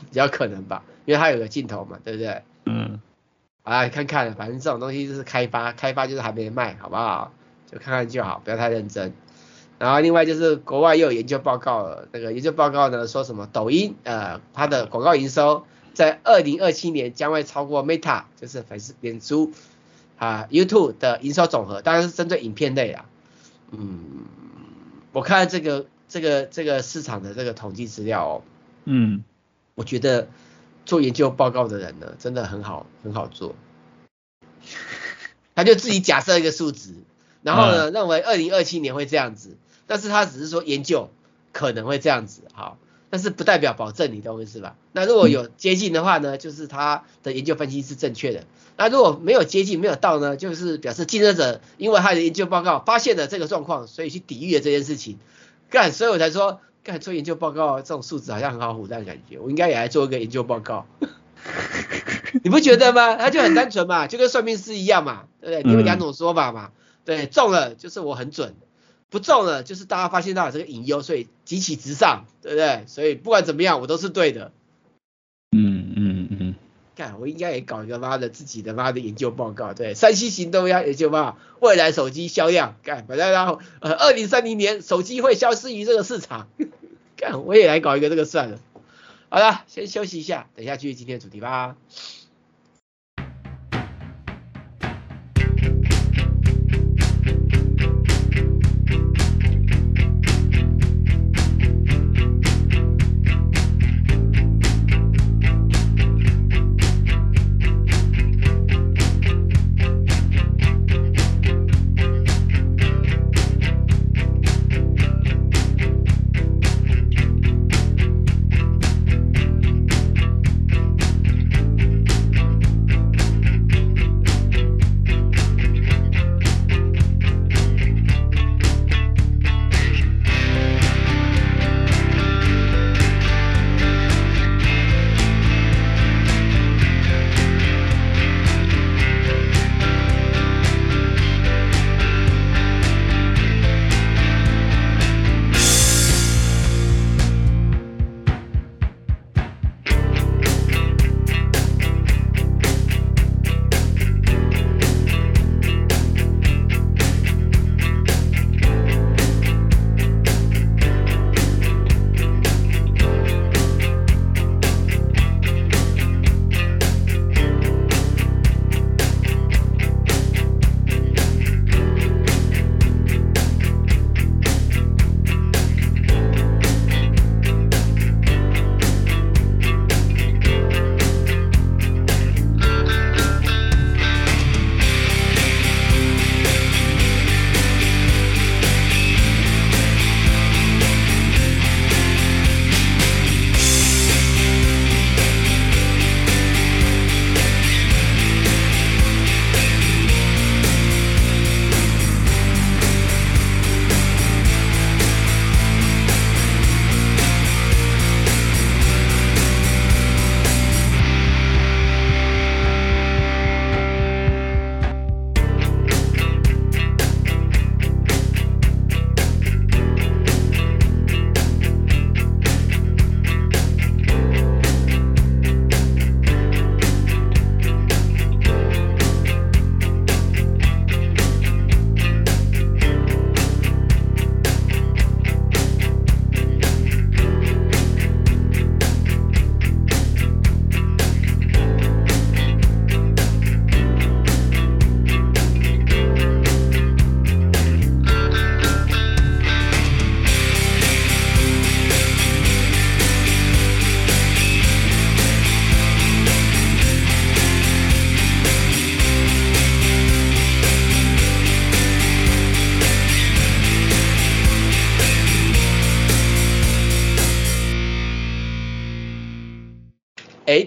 [0.00, 2.42] 比较可能吧，因为他有个镜头嘛，对不对？
[2.66, 3.00] 嗯。
[3.62, 7.32] 啊，看看，反正这种东西就是开发，开发就是还没卖，好不好？
[7.70, 9.12] 就看看就好，不要太认真。
[9.78, 13.46] 然后另外就是国外又有研究报告了，那个研究报告呢说什么？
[13.52, 19.52] 抖音呃，它的广告营收在二零二七年将会超过 Meta，就是粉丝脸书
[20.18, 23.04] 啊 YouTube 的营收总和，当然是针对影片类啊。
[23.70, 24.24] 嗯，
[25.12, 28.42] 我看这个这个这个市场的这个统计资料哦，
[28.86, 29.22] 嗯，
[29.74, 30.28] 我觉得。
[30.90, 33.54] 做研究报告的人呢，真的很好，很好做。
[35.54, 36.94] 他就自己假设一个数值，
[37.42, 41.08] 然后呢，认为二零二七年会这样子，但是他只是说研究
[41.52, 42.76] 可能会这样子，好，
[43.08, 44.74] 但是不代表保证，你懂我意思吧？
[44.90, 48.44] 那如果有接近的话呢，就是他的研究分析是正确的。
[48.76, 55.20] 那如果没有接近，没有到呢，就是表示竞争者因为他的研究报告发现了这个状况，所以去抵御了这件事情。
[55.70, 56.60] 干，所以我才说，
[56.90, 60.86] 干做研究报告这种数字好像很好唬烂感觉，我应该也来做一个研究报告。
[62.42, 63.16] 你不觉得吗？
[63.16, 65.70] 他就很单纯嘛， 就跟算命师一样嘛，对不对？
[65.70, 66.70] 你有两种说法嘛，
[67.04, 68.54] 对，中了就是我很准，
[69.08, 72.84] 不中了就是大家发现到了这个隐忧，所以急起直上，对不对？
[72.86, 74.52] 所以不管怎么样，我都是对的。
[75.52, 76.54] 嗯嗯嗯。
[76.94, 86.48] 干，我应该也搞一个妈的自己的妈的研究报告，对，三西行动要研究报告，未来手机销量，干，反正然后呃，二零三零年手机会消失于这个市场，
[87.20, 88.58] 干，我也来搞一个这个算了。
[89.28, 91.76] 好了，先休息一下，等一下继续今天的主题吧。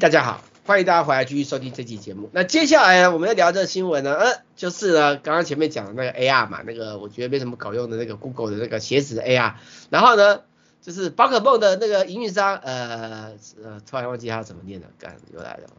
[0.04, 2.30] 大家好，欢迎大家回来继续收听这期节目。
[2.34, 9.54] 那接下来呢，我们要聊这个新闻呢，呃，就是呢，刚刚前面讲的那个 AR 嘛，那个我觉得没什么搞用的那个 Google 的那个鞋子的 AR。
[9.90, 10.42] 然后呢，
[10.82, 13.32] 就是宝可梦的那个营运商，呃
[13.64, 15.70] 呃，突然忘记他怎么念了，干又来了。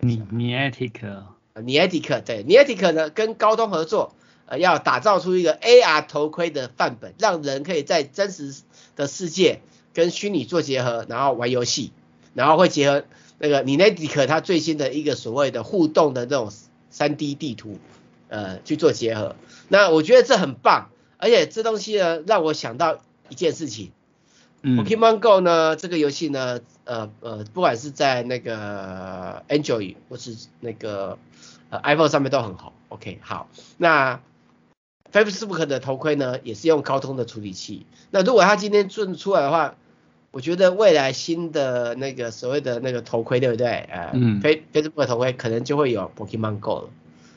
[0.00, 4.14] 你 Niantic，Niantic 对 Niantic 呢跟高通合作，
[4.46, 8.54] 呃，要打造出一个 AR 头盔的范本，让人可以在真实
[8.96, 9.60] 的世界
[9.92, 11.92] 跟虚拟做结合，然后玩游戏，
[12.32, 13.04] 然后会结合。
[13.38, 16.52] 那个 Niantic 它最新的一个所谓的互动的这种
[16.88, 17.78] 三 D 地图，
[18.28, 19.34] 呃，去做结合，
[19.68, 23.90] 那我觉得这很棒，而且这东西呢让我想到一件事情，
[24.62, 31.18] 嗯，Pokemon Go 呢这个游戏呢，呃呃，不管是在那个 Android 或是那个
[31.70, 34.20] 呃 iPhone 上面都很好，OK，好，那
[35.12, 39.74] Facebook 的头盔呢也是用高通的处理器，那如果它今天做出来的话。
[40.34, 43.68] 我觉得未来新的那个所谓的那个头盔，对不对？
[43.68, 46.90] 呃，嗯，Facebook 的头盔可能就会有 Pokemon Go 了，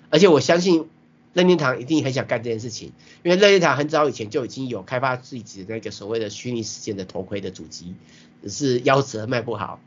[0.09, 0.89] 而且我相信
[1.33, 7.93] 任天堂一定很想干这件事情，因为任天堂很早以前就已经有开发自己的那个所谓的虚拟世界的头盔的主机，
[8.41, 9.79] 只是夭折卖不好，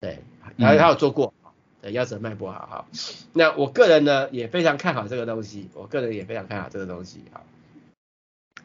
[0.00, 0.20] 对，
[0.56, 1.34] 然后他有做过，
[1.82, 2.86] 对，夭折卖不好哈。
[3.34, 7.42] 那我个人呢也非常看好这个东西，我个人也非常看好这个东西哈。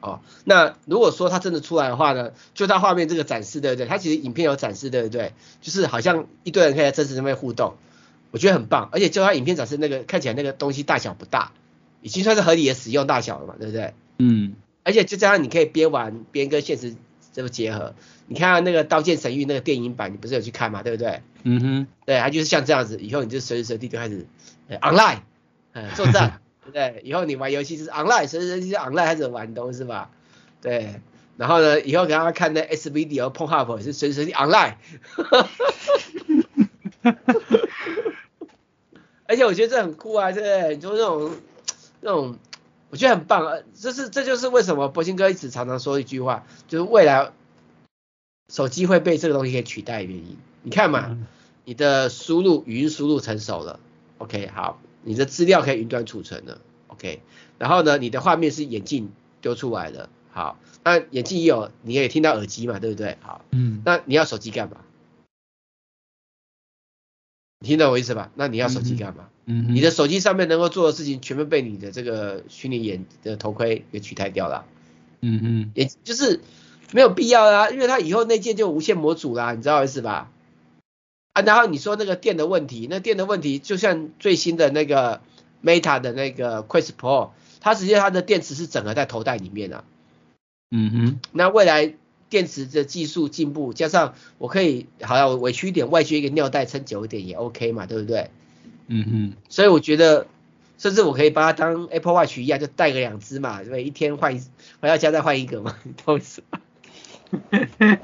[0.02, 3.86] 哦，那如果说它真的出来的话呢，就它画面这个展示对不对？
[3.86, 5.34] 它其实影片有展示对不对？
[5.62, 7.76] 就是好像一堆人可以在真实上面互动，
[8.32, 11.52] 我觉得很棒，而且就它影片展示那个看起来那个东西大小不大，
[12.02, 13.94] 已经算是合理的使用大小了嘛，对不对？
[14.18, 14.56] 嗯。
[14.84, 16.96] 而且就这样，你可以边玩边跟现实
[17.32, 17.94] 这个结合。
[18.28, 20.82] 你看那个《刀剑神域》那个电影版，你不是有去看嘛？
[20.82, 21.22] 对不对？
[21.44, 21.88] 嗯哼。
[22.06, 24.26] 对，它就是像这样子，以后你就随时随地就开始
[24.68, 25.20] 呃 online，
[25.74, 27.02] 呃作战，对 不对？
[27.04, 30.10] 以后你玩游戏就是 online，随时随地就 online 开始玩东是吧？
[30.62, 31.02] 对。
[31.38, 34.76] 然后呢，以后给大家看那 S video Pornhub 也是随时随地 online。
[39.28, 40.78] 而且我觉得这很酷啊，对不对？
[40.78, 41.32] 就那种
[42.02, 42.38] 那种。
[42.92, 47.32] 我觉得很棒啊，这是这就是为什么博兴哥一直常常说一句话，就是未来
[48.52, 50.38] 手机会被这个东西给取代的原因。
[50.64, 51.16] 你看嘛，
[51.66, 53.80] 你的输入语音输入成熟了
[54.18, 57.22] ，OK，好，你的资料可以云端储存了，OK，
[57.58, 63.18] 然后呢，你的画面是眼镜丢出来的，好，那眼镜也有，你也听到耳机嘛，对不对？
[63.22, 64.78] 好，嗯，那你要手机干嘛？
[67.62, 68.32] 你听懂我意思吧？
[68.36, 69.30] 那你要手机干嘛？
[69.46, 74.66] 嗯嗯，你的手机上面能够做的事情，全部被你的这个虚拟眼的头盔给取代掉了。
[75.22, 76.40] 嗯嗯，也就是
[76.94, 80.32] 没有必要啦，因为它以后内建就无线模组啦，你知道意思吧？
[81.40, 85.22] 啊，然后你说那个电的问题，那电的问题就像最新的那个
[85.64, 87.30] Meta 的那个 Quest Pro，
[87.62, 89.84] 它直接它的电池是整合在头戴里面的。
[90.72, 91.94] 嗯哼，那未来
[92.30, 98.30] 电池的技术进步，加上我可以好像我委屈一点，外接一个尿袋撑久一点也 OK 嘛，对不对？
[98.88, 100.28] 嗯哼，所以我觉得，
[100.78, 103.84] 甚至我可以把它当 Apple Watch 一样，就带个两只嘛，对不对？
[103.84, 104.42] 一天换一，
[104.80, 106.60] 回到家再换一个嘛，你懂我意思吗？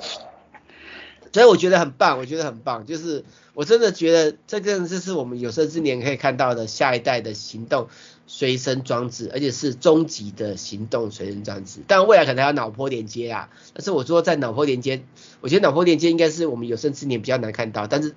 [1.35, 3.25] 所以我觉得很棒，我觉得很棒，就是
[3.55, 7.89] 我真的觉得这个就是我们有生之年可以看到的下一代的行动
[8.25, 11.81] 随身装置，而且是终极的行动随身装置。
[11.87, 15.03] 但未来可能还有脑波连接啊，但是我说在脑波连接，
[15.41, 18.15] 我觉得脑波连接应该是我们有生之年比较难看到，但是。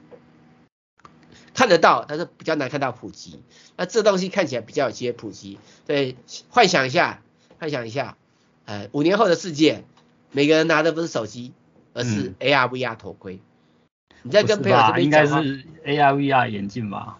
[1.55, 3.41] 看得到，但是比较难看到普及。
[3.77, 5.59] 那这东西看起来比较有些普及。
[5.89, 6.15] 对，
[6.51, 7.21] 幻想一下，
[7.59, 8.17] 幻想一下，
[8.65, 9.83] 呃，五年后的世界，
[10.31, 11.53] 每个人拿的不是手机，
[11.93, 13.35] 而是 AR VR 头盔。
[13.35, 13.41] 嗯、
[14.23, 17.19] 你在跟朋友这边讲，应该是 AR VR 眼镜吧？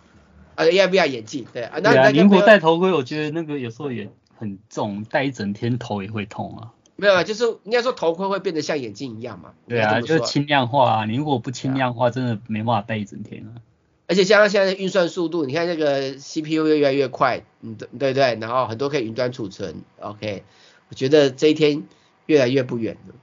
[0.57, 1.63] 呃，AR VR 眼镜，对。
[1.63, 6.73] 啊，那如果戴头盔，我觉得那个有时候也很重，戴一整天头也会痛啊。
[6.97, 9.53] 没有啊，就是应该说头盔会变得像眼镜一样嘛。
[9.69, 11.05] 对啊，就是轻量化啊。
[11.05, 13.63] 你如果不轻量化，真的没办法戴一整天啊。
[14.09, 20.43] 而且加上现在的运算速度，你看那个 CPU 越来越快，嗯，对对对，然后很多可以云端储存，OK，
[20.89, 21.85] 我觉得这一天
[22.27, 23.15] 越来越不远了。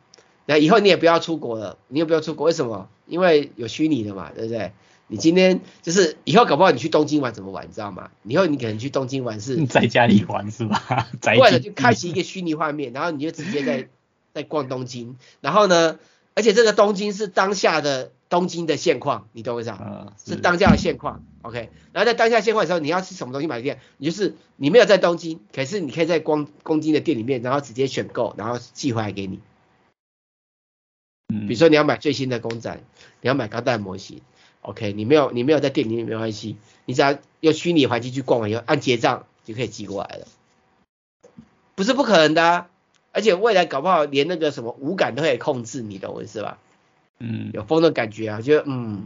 [0.46, 2.90] 那以后你也不要出国了，你也不要出国，为什么？
[3.08, 4.72] 因为有虚拟的嘛，对不对？
[5.08, 8.10] 你今天就是以后搞不好你去东京玩怎么玩，你知道吗？
[8.24, 11.08] 以后你可能去东京玩是 在家里玩是吧？
[11.38, 13.88] 或者就开启一个虚拟画面，然后你就直接在
[14.34, 16.00] 在逛东京，然后呢，
[16.34, 18.12] 而且这个东京是当下的。
[18.28, 20.12] 东京的现况，你懂我意思啊？
[20.26, 21.70] 是当下的现况，OK。
[21.94, 29.40] 然后在当下现况的时候，你要吃什么东西买店，你就是你没有在东京，可是你可以在光东京的店里面，然后直接选购，然后寄回来给你。
[31.28, 31.48] 嗯。
[31.48, 32.80] 比如说你要买最新的公仔，
[33.22, 34.22] 你要买钢弹模型
[34.62, 34.94] ，OK。
[34.94, 40.28] 你没有你没有在店里面没关系，你只要用虚拟环境去逛完以后，按结账就可以寄过来了。
[41.76, 42.70] 不是不可能的啊，
[43.12, 46.58] 而且未来搞不好连那个什么五感都可以控制，你懂我意思吧？
[47.20, 49.04] 嗯，有风的感觉啊，就嗯，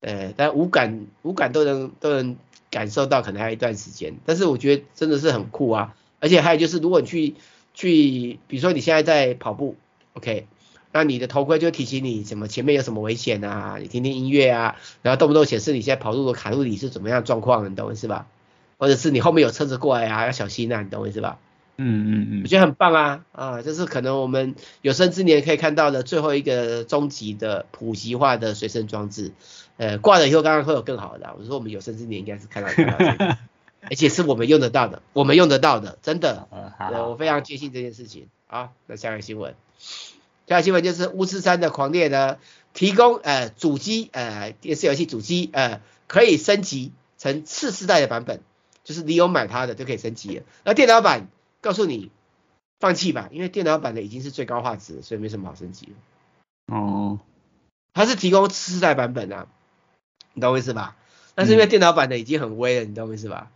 [0.00, 2.36] 呃，但五感五感都能都能
[2.70, 4.14] 感受到，可能还有一段时间。
[4.24, 7.34] 但是我觉得真的是很酷啊，而且还有就是，如果你去
[7.74, 9.76] 去，比如说你现在在跑步
[10.14, 10.46] ，OK，
[10.92, 18.26] 那你的头盔就提醒你什么前面有什么危险啊，你听听音乐啊，然后动不动显示你现在跑路的卡路里是怎么样状况，你懂我意思吧？
[18.78, 21.38] 或者是你后面有车子过来啊，要小心啊，你懂我意思吧？
[21.82, 29.32] 嗯嗯嗯，我觉得很棒啊啊，这是可能我们有生之年可以看到的最后一个终极的普及化的随身装置。
[29.78, 31.34] 呃，挂了以后，刚刚会有更好的。
[31.38, 33.38] 我说我们有生之年应该是看到这个，
[33.88, 36.48] 而且是我们用得到的，我们用得到的，真的。
[36.90, 38.28] 对，我非常坚信这件事情。
[38.46, 39.54] 好，那下个新闻，
[40.50, 42.38] 下个新闻就是巫师三的狂猎呢，
[42.74, 48.40] 提供呃主机呃电视游戏主机呃可以升级成次世代的版本，
[48.84, 50.44] 就是你有买它的就可以升级了。
[50.64, 51.28] 那电脑版。
[51.62, 52.10] 告诉你，
[52.78, 56.74] 放弃吧，因为电脑版的已经是最高画质，所以没什么好升级的。
[56.74, 57.18] 哦，
[57.92, 59.46] 它是提供次世代版本啊，
[60.32, 60.96] 你懂我意思吧？
[61.34, 63.50] 但是因为电脑版的已经很威了，你懂我意思吧？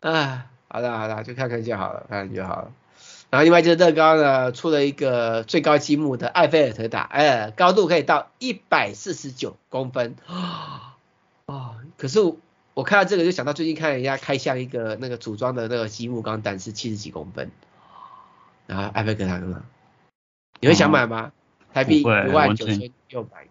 [0.00, 2.72] 啊，好的好的，就看看就好了，看看就好了。
[3.30, 10.16] 然后另外就是乐高呢出了一个最高积木的埃菲尔铁塔，哎，高度可以到一百四十九公分，
[11.44, 12.20] 哦，可是
[12.72, 17.50] 我看到这个就想到最近看人家开箱一个那个组装的那个积木钢弹是七十几公分，
[18.66, 19.62] 然后艾菲尔铁塔呢，
[20.60, 21.32] 你会想买吗？
[21.74, 23.46] 台币一万九千六百，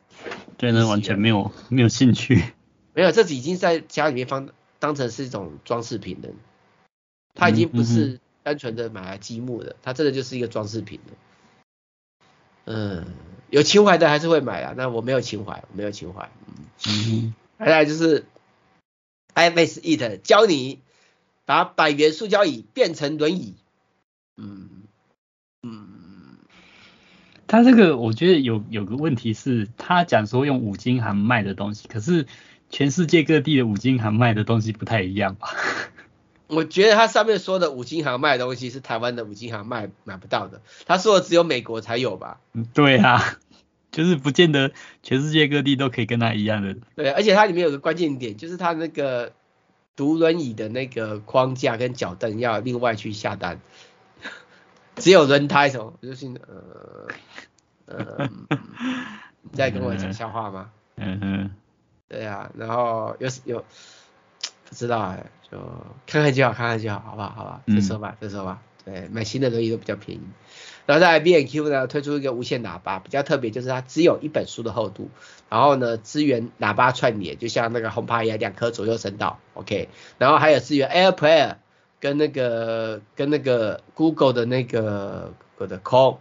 [0.57, 2.43] 对，那完全没有没有兴趣，
[2.95, 4.49] 没有，这已经在家里面放
[4.79, 6.29] 当成是一种装饰品了，
[7.35, 8.19] 它已经不是、嗯。
[8.47, 11.13] 单纯的买来积木的，它真的就是一个装饰品的。
[12.63, 13.05] 嗯，
[13.49, 14.73] 有情怀的还是会买啊。
[14.77, 16.29] 那我没有情怀，我没有情怀。
[16.87, 18.23] 嗯，再来就是
[19.35, 20.79] iFace It 教你
[21.43, 23.55] 把百元塑胶椅变成轮椅。
[24.37, 24.69] 嗯
[25.63, 26.37] 嗯，
[27.47, 32.27] 他这个我觉得有有个问题是，他讲说用五金行卖的东西，可是
[32.69, 35.49] 全世界各地的五金行卖的东西不太一样吧？
[36.47, 42.39] 我觉得他上面说的五金行卖的东西是台湾的五金行卖买不到的，他说的只有美国才有吧？
[42.53, 43.21] 嗯，对啊，
[43.91, 44.71] 就是不见得
[45.03, 46.75] 全世界各地都可以跟他一样的。
[46.95, 49.33] 对，而且它里面有个关键点，就是它那个
[49.95, 53.59] 独轮椅的那个框架跟脚凳要另外去下单，
[54.95, 57.07] 只有轮胎什么，就是呃
[57.87, 58.29] 呃，
[59.41, 60.69] 你在跟我讲笑话吗？
[60.95, 61.51] 嗯哼，
[62.07, 63.65] 对啊，然后有有。
[64.69, 65.57] 不知道哎，就
[66.05, 67.29] 看看就好，看看就好，好不好？
[67.29, 68.61] 好吧，再说吧，再说吧。
[68.83, 70.21] 对，买新的东西都比较便宜。
[70.85, 75.09] 然后在 B N Q 呢推出一个无线喇叭，比较特别，就是它只有一本书的厚度，
[75.49, 79.89] 然后呢支援喇叭串联，就像那个 HomePod 一样，两颗左右声道，OK。
[80.17, 81.55] 然后还有支援 AirPlay
[81.99, 86.17] 跟那个跟那个 Google 的那个我的 Call，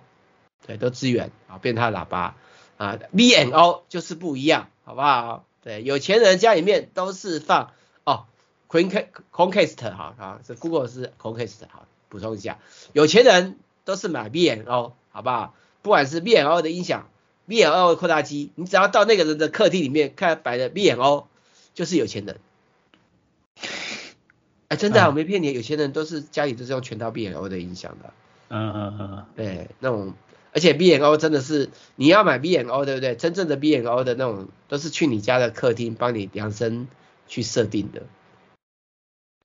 [0.67, 2.35] 对，都支援啊，变它的喇叭
[2.77, 2.99] 啊。
[3.15, 5.45] B&O 就是不一样，好不好？
[5.63, 7.71] 对，有钱人家里面都是放。
[8.69, 12.59] Chromecast 好啊，这 Google 是 Chromecast 好，补充一下，
[12.93, 15.55] 有钱人都是买 B&O 好不好？
[15.83, 17.09] 不管是 B&O 的音响
[17.47, 21.29] ，B&O 的扩大机，你只要到那个人的客厅里面看摆的 B&O，
[21.75, 22.41] 就是有钱人。
[24.69, 28.13] 哎、欸，真的、啊，我没骗你，有钱人都是家里都是用全套 B&O 的音响的。
[28.49, 29.27] 嗯嗯嗯。
[29.37, 30.15] 对，那种，
[30.53, 33.15] 而且 B&O 真的是你要买 B&O 对不对？
[33.15, 36.89] 真正的 B&O 的那种都是去你家的客厅帮你量身
[37.29, 38.03] 去设定的。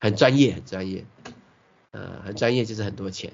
[0.01, 1.05] 很专业，很专业，
[1.91, 3.31] 呃，很专业就是很多钱。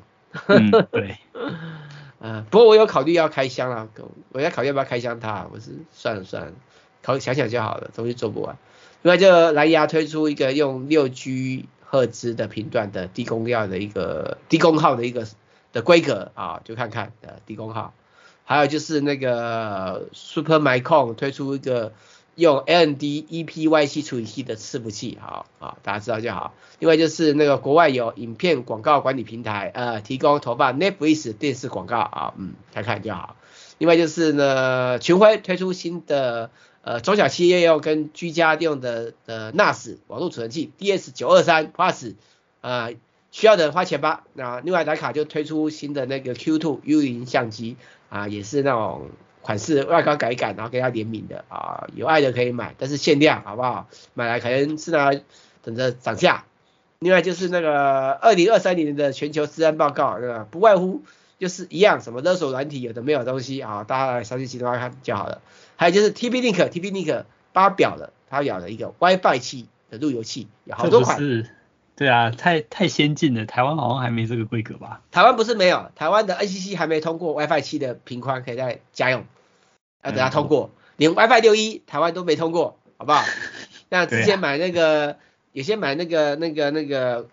[0.48, 1.18] 嗯，对。
[2.20, 3.88] 呃，不过我有考虑要开箱啦，
[4.34, 6.52] 我要考虑要不要开箱它，我是算了算了，
[7.02, 8.58] 考想想就好了，东西做不完。
[9.04, 15.26] 另外就蓝牙推出一个用六 G 赫兹的频段的低功耗的一个低功耗的一个
[15.72, 17.94] 的规格啊，就看看呃低功耗。
[18.44, 21.94] 还有就是那个 Supermicro 推出一个。
[22.38, 26.54] 用 AMD ePYC 处理器的伺服器，好啊，大家知道就好。
[26.78, 33.36] 另外就是那个国外有影片广告管理平台，呃，提供投放 Netflix 电视广告啊，嗯，看看就好。
[33.80, 36.52] 另外就是呢，群晖推出新的
[36.84, 42.14] 呃中小企业用跟居家用的的 NAS 网络储存器 DS 九二三 Plus，
[42.62, 42.92] 啊，
[43.32, 44.26] 需要的花钱吧。
[44.36, 47.78] 那另外徠卡就推出新的那个 Q2 U 零相机
[48.10, 49.10] 啊，也是那种。
[49.48, 53.88] 款式外观改一改，然后给它联名的啊，有爱的可以买，但是限量，好不好？
[54.14, 55.14] 买来可能是拿
[55.64, 56.44] 等着涨价。
[57.00, 60.46] 另外就是那个二零二三年的全球治安报告，对吧？
[60.52, 61.02] 不外乎
[61.40, 65.42] 就是一样，什么勒索软体有的没有东西啊，大家来详细去的话看就好了。
[65.78, 67.24] 还有就是 TP-Link，TP-Link Link
[67.54, 71.18] 发表了，它有了一个 WiFi 七的路由器，有好多款。
[71.18, 71.50] 是，
[71.96, 75.00] 对啊，太太先进了，台湾好像还没这个规格吧？
[75.12, 79.24] 台湾不是没有，台湾的 NCC 还没通过 WiFi 七的频宽可以在家用。
[80.04, 83.24] 要等它通过，连 WiFi 六一台湾都没通过，好不好？
[83.90, 85.16] 那之前买那个，啊、
[85.54, 87.28] 有些买那个那个那个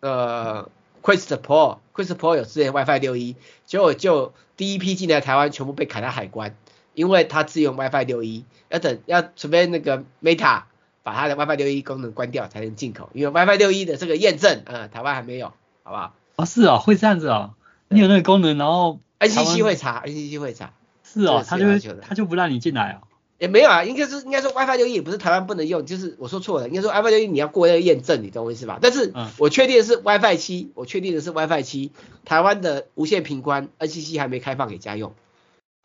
[0.00, 0.70] 呃
[1.02, 6.56] Quest Pro，Quest Pro 有支援 WiFi 六一，结果就第一批进来台湾全部被砍到海关，
[6.94, 10.62] 因为它支援 WiFi 六一，要等要除非那个 Meta
[11.02, 15.52] 把它的 WiFi 六一功能关掉才能进口，因为 WiFi 六一的这个验证，呃，台湾还没有，
[15.82, 16.14] 好不好？
[16.36, 17.54] 哦，是哦，会这样子哦，
[17.88, 20.72] 你有那个功能，然后 NCC 会查，NCC 会查。
[21.12, 23.06] 是哦，他就他就不让你进来哦。
[23.38, 28.80] 也没有啊，应该是应该说 WiFi 六一也不是台湾不能用，就是我说错了，应该说 WiFi 六一你要过那个验证，你懂我意思吧？
[28.82, 31.92] 但是我确定的是 WiFi 七，我确定的是 WiFi 七，
[32.24, 35.14] 台湾的无线频宽 NCC 还没开放给家用，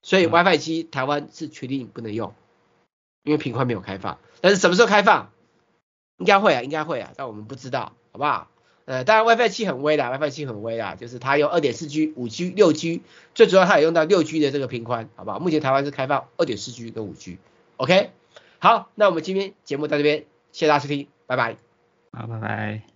[0.02, 2.34] 所以 WiFi 七台湾是确定不能用，
[3.24, 4.18] 因为频宽没有开放。
[4.42, 5.30] 但是什么时候开放？
[6.18, 8.48] 应该会啊，应该会啊，但我们不知道，好不好？
[8.86, 13.02] 呃，当然 WiFi 七很微啦，WiFi 七很微啦，就是它用二点四 G、五 G、六 G，
[13.34, 15.40] 最主要它也用到六 G 的这个频宽，好不好？
[15.40, 18.10] 目前台湾是开放二点四 G 跟五 G，OK？
[18.60, 21.56] 好，那我们今天节目到这边，谢谢大家收听，拜拜。
[22.12, 22.93] 好，拜拜。